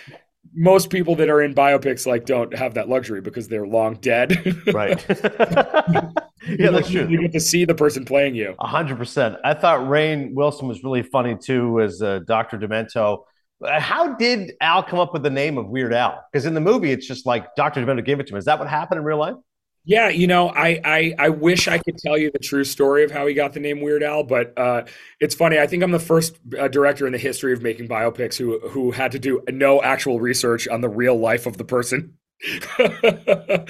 [0.53, 4.55] most people that are in biopics like don't have that luxury because they're long dead.
[4.73, 5.03] right.
[6.47, 7.07] yeah, that's true.
[7.07, 8.55] You get to see the person playing you.
[8.59, 9.35] A hundred percent.
[9.43, 12.57] I thought Rainn Wilson was really funny too as uh, Dr.
[12.57, 13.23] Demento.
[13.63, 16.23] Uh, how did Al come up with the name of Weird Al?
[16.31, 17.85] Because in the movie, it's just like Dr.
[17.85, 18.37] Demento gave it to him.
[18.37, 19.35] Is that what happened in real life?
[19.83, 23.09] Yeah, you know, I, I I wish I could tell you the true story of
[23.09, 24.83] how he got the name Weird Al, but uh,
[25.19, 25.57] it's funny.
[25.57, 28.91] I think I'm the first uh, director in the history of making biopics who who
[28.91, 32.13] had to do no actual research on the real life of the person.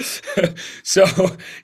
[0.84, 1.06] so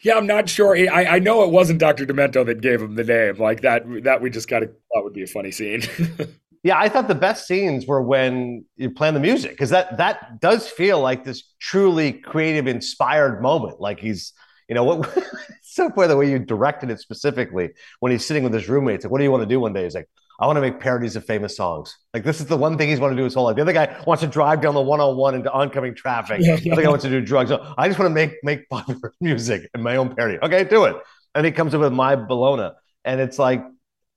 [0.01, 0.75] yeah, I'm not sure.
[0.75, 2.05] I, I know it wasn't Dr.
[2.05, 3.37] Demento that gave him the name.
[3.37, 5.83] Like that that we just got to thought would be a funny scene.
[6.63, 10.41] yeah, I thought the best scenes were when you plan the music because that that
[10.41, 13.79] does feel like this truly creative, inspired moment.
[13.79, 14.33] Like he's,
[14.67, 15.17] you know, what
[15.63, 17.69] so funny the way you directed it specifically
[18.01, 19.05] when he's sitting with his roommates.
[19.05, 19.83] Like, what do you want to do one day?
[19.83, 20.09] He's like,
[20.39, 21.97] I want to make parodies of famous songs.
[22.13, 23.55] Like this is the one thing he's want to do his whole life.
[23.55, 26.39] The other guy wants to drive down the 101 into oncoming traffic.
[26.41, 26.57] Yeah, yeah.
[26.57, 27.49] The other guy wants to do drugs.
[27.49, 30.37] So I just want to make make popular music and my own parody.
[30.41, 30.95] Okay, do it.
[31.33, 32.69] And he comes up with my Bologna,
[33.03, 33.63] and it's like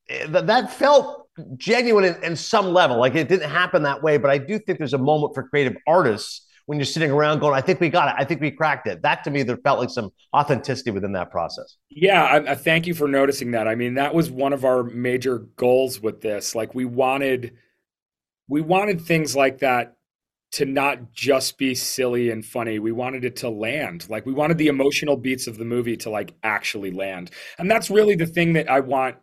[0.09, 2.99] eh, that, that felt genuine in, in some level.
[2.99, 5.77] Like it didn't happen that way, but I do think there's a moment for creative
[5.87, 8.14] artists when you're sitting around going, I think we got it.
[8.16, 9.03] I think we cracked it.
[9.03, 11.77] That to me, there felt like some authenticity within that process.
[11.89, 12.23] Yeah.
[12.23, 13.66] I, I, uh, thank you for noticing that.
[13.66, 16.55] I mean, that was one of our major goals with this.
[16.55, 17.57] Like we wanted,
[18.47, 19.97] we wanted things like that
[20.53, 22.79] to not just be silly and funny.
[22.79, 24.09] We wanted it to land.
[24.09, 27.33] Like we wanted the emotional beats of the movie to like actually land.
[27.59, 29.16] And that's really the thing that I want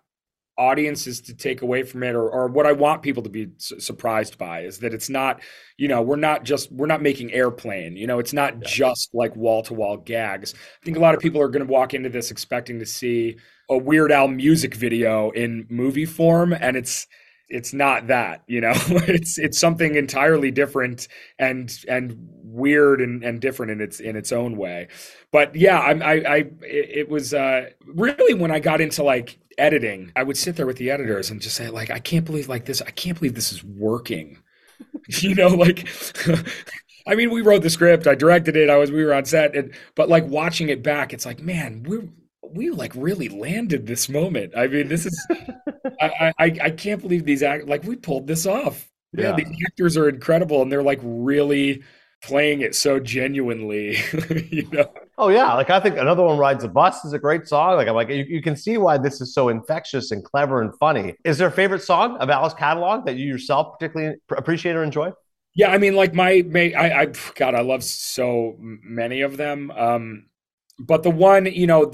[0.57, 3.79] audiences to take away from it or, or what i want people to be su-
[3.79, 5.41] surprised by is that it's not
[5.77, 8.67] you know we're not just we're not making airplane you know it's not yeah.
[8.67, 10.53] just like wall-to-wall gags.
[10.53, 13.37] I think a lot of people are going to walk into this expecting to see
[13.69, 17.07] a weird al music video in movie form and it's
[17.49, 18.73] it's not that you know?
[18.89, 21.07] It's it's something entirely different
[21.39, 24.87] and and weird and, and different in its in its own way.
[25.31, 30.11] But yeah i i, I it was uh really when i got into like editing,
[30.15, 32.65] I would sit there with the editors and just say, like, I can't believe like
[32.65, 34.39] this, I can't believe this is working.
[35.07, 35.87] you know, like
[37.07, 39.55] I mean, we wrote the script, I directed it, I was we were on set,
[39.55, 42.07] and but like watching it back, it's like, man, we're
[42.53, 44.53] we like really landed this moment.
[44.55, 45.27] I mean, this is
[46.01, 48.89] I, I I can't believe these act like we pulled this off.
[49.13, 51.83] Yeah, yeah the actors are incredible and they're like really
[52.23, 53.97] playing it so genuinely,
[54.49, 54.91] you know.
[55.19, 57.75] Oh yeah, like I think another one rides a bus is a great song.
[57.75, 60.75] Like I'm like you, you can see why this is so infectious and clever and
[60.77, 61.15] funny.
[61.23, 65.11] Is there a favorite song of Al's catalog that you yourself particularly appreciate or enjoy?
[65.55, 69.71] Yeah, I mean, like my, my I, I God, I love so many of them.
[69.71, 70.27] Um,
[70.77, 71.91] but the one, you know,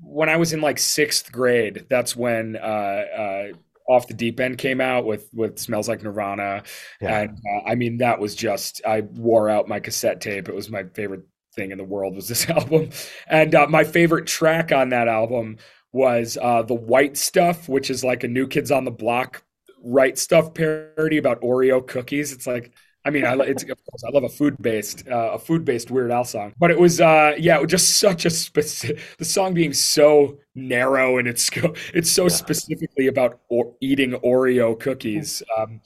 [0.00, 3.46] when I was in like sixth grade, that's when uh, uh,
[3.88, 6.62] off the deep end came out with with smells like nirvana
[7.00, 7.22] yeah.
[7.22, 10.70] and uh, i mean that was just i wore out my cassette tape it was
[10.70, 11.22] my favorite
[11.54, 12.90] thing in the world was this album
[13.28, 15.56] and uh, my favorite track on that album
[15.92, 19.42] was uh, the white stuff which is like a new kids on the block
[19.82, 22.72] right stuff parody about oreo cookies it's like
[23.04, 25.90] I mean, I it's of course I love a food based uh, a food based
[25.90, 29.24] Weird Al song, but it was uh, yeah, it was just such a specific the
[29.24, 31.50] song being so narrow and it's
[31.94, 32.28] it's so yeah.
[32.28, 35.42] specifically about or- eating Oreo cookies.
[35.56, 35.80] Um,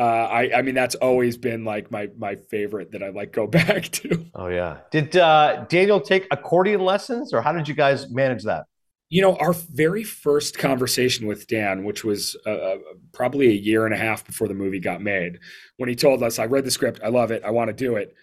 [0.00, 3.46] uh, I I mean that's always been like my my favorite that I like go
[3.60, 4.24] back to.
[4.34, 8.64] Oh yeah, did uh, Daniel take accordion lessons or how did you guys manage that?
[9.10, 12.76] You know, our very first conversation with Dan, which was uh, uh,
[13.12, 15.40] probably a year and a half before the movie got made,
[15.78, 17.96] when he told us, I read the script, I love it, I want to do
[17.96, 18.14] it.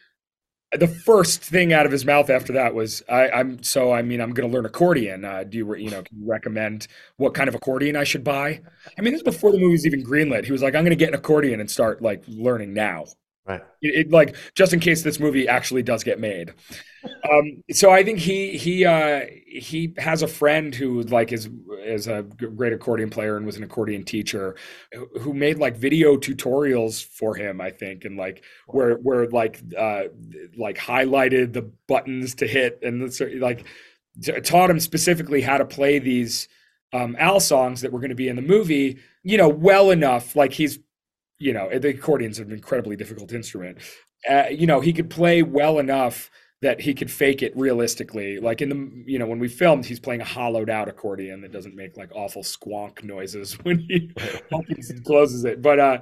[0.73, 4.19] The first thing out of his mouth after that was, I, am so, I mean,
[4.19, 5.23] I'm going to learn accordion.
[5.23, 8.61] Uh, do you, you know, can you recommend what kind of accordion I should buy?
[8.97, 10.43] I mean, this is before the movie was even greenlit.
[10.43, 13.05] He was like, I'm going to get an accordion and start like learning now.
[13.45, 13.61] Right.
[13.81, 16.53] It, it, like just in case this movie actually does get made.
[17.31, 21.49] Um, so I think he he uh, he has a friend who like is
[21.83, 24.55] is a great accordion player and was an accordion teacher
[25.19, 27.59] who made like video tutorials for him.
[27.61, 30.03] I think and like where where like uh,
[30.57, 33.65] like highlighted the buttons to hit and like
[34.43, 36.47] taught him specifically how to play these
[36.93, 38.97] um, Al songs that were going to be in the movie.
[39.23, 40.35] You know, well enough.
[40.35, 40.79] Like he's
[41.39, 43.79] you know the accordion's an incredibly difficult instrument.
[44.29, 46.31] Uh, you know, he could play well enough
[46.61, 48.39] that he could fake it realistically.
[48.39, 51.51] Like in the you know when we filmed, he's playing a hollowed out accordion that
[51.51, 54.11] doesn't make like awful squonk noises when he
[54.51, 55.61] opens and closes it.
[55.61, 55.99] But uh,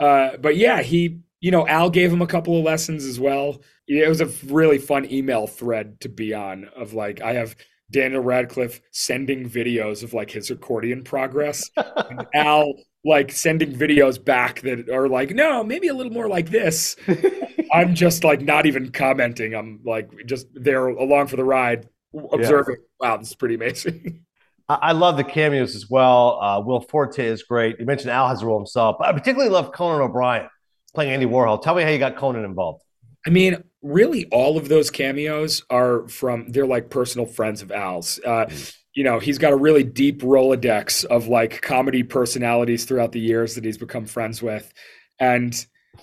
[0.00, 3.62] uh, but yeah, he you know Al gave him a couple of lessons as well.
[3.86, 7.56] It was a really fun email thread to be on of like I have
[7.90, 12.74] Daniel Radcliffe sending videos of like his accordion progress, and Al
[13.04, 16.96] like sending videos back that are like, no, maybe a little more like this.
[17.72, 19.54] I'm just like not even commenting.
[19.54, 21.88] I'm like just there along for the ride,
[22.32, 22.76] observing.
[23.00, 23.08] Yeah.
[23.08, 24.20] Wow, this is pretty amazing.
[24.68, 26.40] I love the cameos as well.
[26.40, 27.78] Uh, Will Forte is great.
[27.78, 30.48] You mentioned Al has a role himself, but I particularly love Conan O'Brien
[30.94, 31.60] playing Andy Warhol.
[31.60, 32.82] Tell me how you got Conan involved.
[33.26, 38.18] I mean, really, all of those cameos are from they're like personal friends of Al's.
[38.24, 43.12] Uh, mm you know, he's got a really deep Rolodex of like comedy personalities throughout
[43.12, 44.72] the years that he's become friends with.
[45.18, 45.54] And,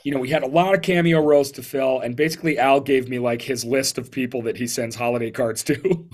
[0.04, 2.02] you know, we had a lot of cameo roles to fill.
[2.02, 5.64] And basically, Al gave me like his list of people that he sends holiday cards
[5.64, 6.08] to.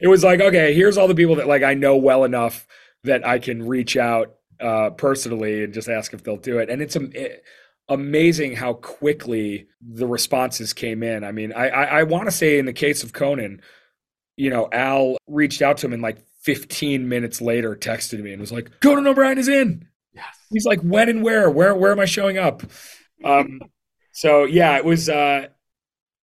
[0.00, 2.68] it was like, okay, here's all the people that like I know well enough
[3.02, 6.70] that I can reach out uh, personally and just ask if they'll do it.
[6.70, 7.02] And it's a.
[7.10, 7.44] It,
[7.90, 11.24] amazing how quickly the responses came in.
[11.24, 13.62] I mean, I I, I want to say in the case of Conan,
[14.38, 18.40] you know, Al reached out to him and like 15 minutes later texted me and
[18.40, 19.86] was like, Conan O'Brien is in.
[20.14, 20.24] Yes.
[20.50, 21.50] He's like, when and where?
[21.50, 22.62] Where where am I showing up?
[23.24, 23.60] Um,
[24.12, 25.48] so yeah, it was uh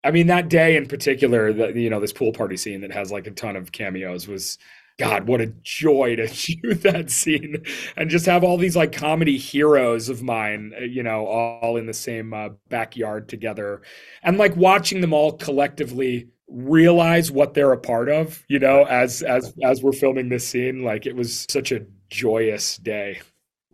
[0.03, 3.11] I mean that day in particular, the you know, this pool party scene that has
[3.11, 4.57] like a ton of cameos was
[4.97, 7.65] God, what a joy to shoot that scene
[7.97, 11.85] and just have all these like comedy heroes of mine, uh, you know, all in
[11.85, 13.81] the same uh, backyard together
[14.23, 19.23] and like watching them all collectively realize what they're a part of you know as
[19.23, 23.19] as as we're filming this scene like it was such a joyous day.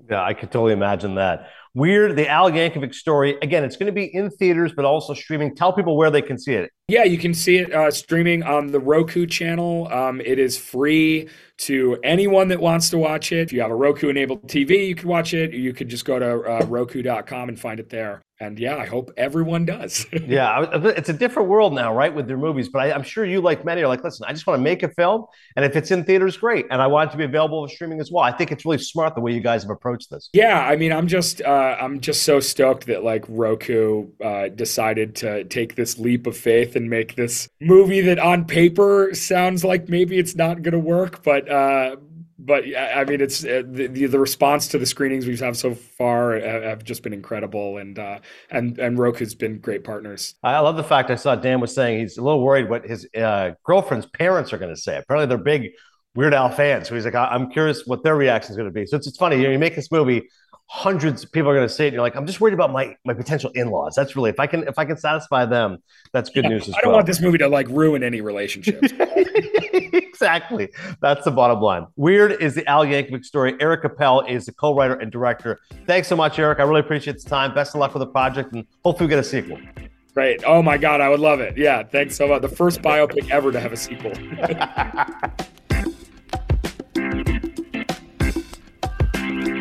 [0.09, 1.49] Yeah i could totally imagine that.
[1.73, 5.55] Weird the al yankovic story again it's going to be in theaters but also streaming.
[5.55, 6.71] Tell people where they can see it.
[6.87, 9.87] Yeah you can see it uh, streaming on the roku channel.
[9.91, 11.27] Um, it is free
[11.61, 14.95] to anyone that wants to watch it if you have a roku enabled tv you
[14.95, 18.57] can watch it you could just go to uh, roku.com and find it there and
[18.57, 20.07] yeah, I hope everyone does.
[20.25, 22.69] yeah, it's a different world now, right, with their movies.
[22.69, 24.81] But I, am sure you, like many, are like, listen, I just want to make
[24.81, 26.65] a film, and if it's in theaters, great.
[26.71, 28.23] And I want it to be available for streaming as well.
[28.23, 30.27] I think it's really smart the way you guys have approached this.
[30.33, 35.15] Yeah, I mean, I'm just, uh, I'm just so stoked that like Roku uh, decided
[35.17, 39.87] to take this leap of faith and make this movie that on paper sounds like
[39.87, 41.95] maybe it's not going to work, but uh,
[42.43, 46.39] but I mean, it's uh, the, the response to the screenings we've had so far
[46.39, 50.35] have just been incredible, and uh, and and Roku's been great partners.
[50.43, 53.07] I love the fact I saw Dan was saying he's a little worried what his
[53.15, 54.97] uh, girlfriend's parents are going to say.
[54.97, 55.71] Apparently, they're big
[56.15, 58.85] Weird Al fans, so he's like, I'm curious what their reaction is going to be.
[58.85, 60.27] So it's, it's funny, you know, you make this movie,
[60.73, 61.87] hundreds of people are going to see it.
[61.87, 63.93] And you're like, I'm just worried about my my potential in laws.
[63.93, 65.79] That's really if I can if I can satisfy them,
[66.13, 66.69] that's good yeah, news.
[66.69, 66.95] I don't well.
[66.95, 68.93] want this movie to like ruin any relationships.
[68.93, 70.69] exactly.
[71.01, 71.87] That's the bottom line.
[71.97, 73.55] Weird is the Al Yankovic story.
[73.59, 75.59] Eric Appel is the co-writer and director.
[75.87, 76.59] Thanks so much, Eric.
[76.59, 77.53] I really appreciate the time.
[77.53, 79.59] Best of luck with the project, and hopefully we get a sequel.
[80.13, 80.41] Great.
[80.45, 81.57] Oh my God, I would love it.
[81.57, 82.41] Yeah, thanks so much.
[82.41, 84.13] The first biopic ever to have a sequel.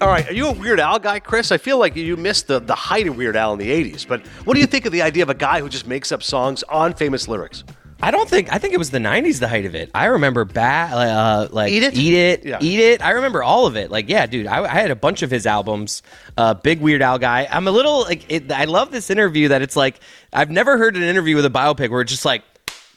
[0.00, 1.52] All right, are you a Weird Al guy, Chris?
[1.52, 4.26] I feel like you missed the, the height of Weird Al in the 80s, but
[4.44, 6.62] what do you think of the idea of a guy who just makes up songs
[6.70, 7.64] on famous lyrics?
[8.02, 9.90] I don't think I think it was the '90s the height of it.
[9.94, 12.56] I remember bat uh, like eat it, eat it, yeah.
[12.62, 13.02] eat it.
[13.04, 13.90] I remember all of it.
[13.90, 16.02] Like yeah, dude, I, I had a bunch of his albums.
[16.34, 17.46] Uh, big Weird Al guy.
[17.50, 20.00] I'm a little like it, I love this interview that it's like
[20.32, 22.42] I've never heard an interview with a biopic where it's just like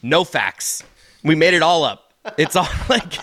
[0.02, 0.84] no facts.
[1.22, 2.03] We made it all up.
[2.38, 3.18] It's all like,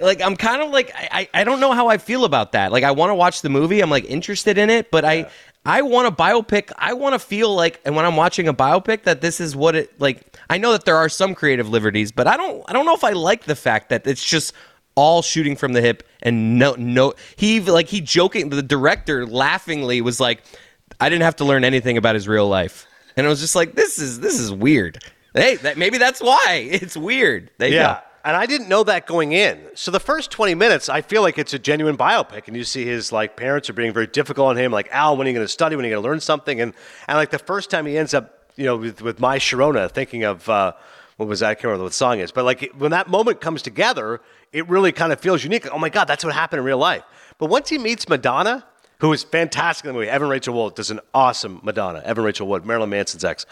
[0.00, 2.72] like I'm kind of like I, I don't know how I feel about that.
[2.72, 3.80] Like I want to watch the movie.
[3.80, 5.30] I'm like interested in it, but I
[5.64, 6.72] I want a biopic.
[6.76, 9.76] I want to feel like, and when I'm watching a biopic, that this is what
[9.76, 10.36] it like.
[10.50, 13.04] I know that there are some creative liberties, but I don't I don't know if
[13.04, 14.52] I like the fact that it's just
[14.94, 20.02] all shooting from the hip and no no he like he joking the director laughingly
[20.02, 20.42] was like
[21.00, 22.86] I didn't have to learn anything about his real life.
[23.16, 25.02] And I was just like this is this is weird.
[25.34, 26.68] Hey, that maybe that's why.
[26.72, 27.50] It's weird.
[27.58, 28.00] They yeah.
[28.24, 29.60] And I didn't know that going in.
[29.74, 32.46] So the first 20 minutes, I feel like it's a genuine biopic.
[32.46, 35.26] And you see his like parents are being very difficult on him, like, Al, when
[35.26, 35.74] are you going to study?
[35.74, 36.60] When are you going to learn something?
[36.60, 36.72] And,
[37.08, 40.22] and like the first time he ends up, you know, with, with My Sharona, thinking
[40.22, 40.72] of, uh,
[41.16, 41.50] what was that?
[41.50, 42.30] I can't remember what the song is.
[42.30, 44.20] But like when that moment comes together,
[44.52, 45.66] it really kind of feels unique.
[45.72, 47.02] oh my God, that's what happened in real life.
[47.38, 48.64] But once he meets Madonna,
[48.98, 52.02] who is fantastic in the movie, Evan Rachel Wood does an awesome Madonna.
[52.04, 53.46] Evan Rachel Wood, Marilyn Manson's ex.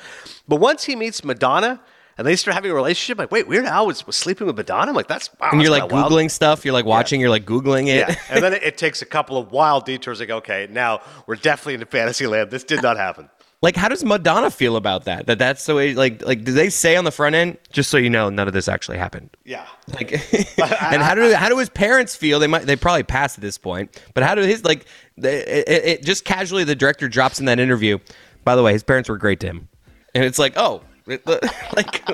[0.47, 1.81] But once he meets Madonna,
[2.21, 3.17] and they start having a relationship.
[3.17, 4.91] Like, wait, Weird Al was, was sleeping with Madonna.
[4.91, 5.49] I'm like, that's wow.
[5.53, 6.31] And you're like googling wild.
[6.31, 6.67] stuff.
[6.67, 7.19] You're like watching.
[7.19, 8.07] You're like googling it.
[8.11, 10.21] Yeah, and then it, it takes a couple of wild detours.
[10.21, 12.51] Like, okay, now we're definitely into fantasy land.
[12.51, 13.31] This did not happen.
[13.63, 15.29] Like, how does Madonna feel about that?
[15.29, 15.95] That that's the way.
[15.95, 18.53] Like, like, do they say on the front end, just so you know, none of
[18.53, 19.35] this actually happened?
[19.47, 19.67] Yeah.
[19.89, 20.13] Like,
[20.59, 22.39] and how do how do his parents feel?
[22.39, 24.85] They might they probably passed at this point, but how do his like?
[25.17, 27.97] It, it, it just casually the director drops in that interview.
[28.45, 29.69] By the way, his parents were great to him,
[30.15, 30.83] and it's like, oh,
[31.77, 32.05] like,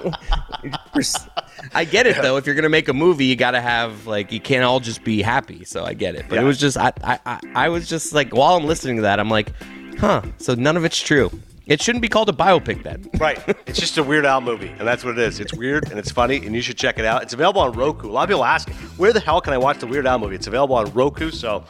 [1.74, 2.36] I get it though.
[2.36, 5.22] If you're gonna make a movie, you gotta have like you can't all just be
[5.22, 5.64] happy.
[5.64, 8.34] So I get it, but it was just I, I I I was just like
[8.34, 9.53] while I'm listening to that, I'm like,
[9.99, 10.22] huh.
[10.38, 11.30] So none of it's true.
[11.67, 13.11] It shouldn't be called a biopic then.
[13.19, 13.43] Right.
[13.67, 15.41] It's just a Weird Al movie, and that's what it is.
[15.41, 17.23] It's weird and it's funny, and you should check it out.
[17.23, 18.09] It's available on Roku.
[18.09, 20.37] A lot of people ask, where the hell can I watch the Weird Al movie?
[20.37, 21.64] It's available on Roku, so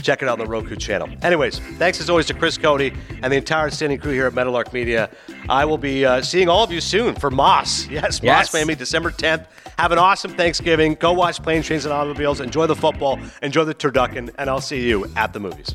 [0.00, 1.08] check it out on the Roku channel.
[1.22, 2.80] Anyways, thanks as always to Chris Cote
[3.22, 5.10] and the entire standing crew here at Meadowlark Media.
[5.50, 7.86] I will be uh, seeing all of you soon for Moss.
[7.90, 8.54] Yes, Moss Yes.
[8.54, 9.46] Miami, December 10th.
[9.78, 10.94] Have an awesome Thanksgiving.
[10.94, 12.40] Go watch Planes, Trains, and Automobiles.
[12.40, 13.18] Enjoy the football.
[13.42, 15.74] Enjoy the turducken, and I'll see you at the movies.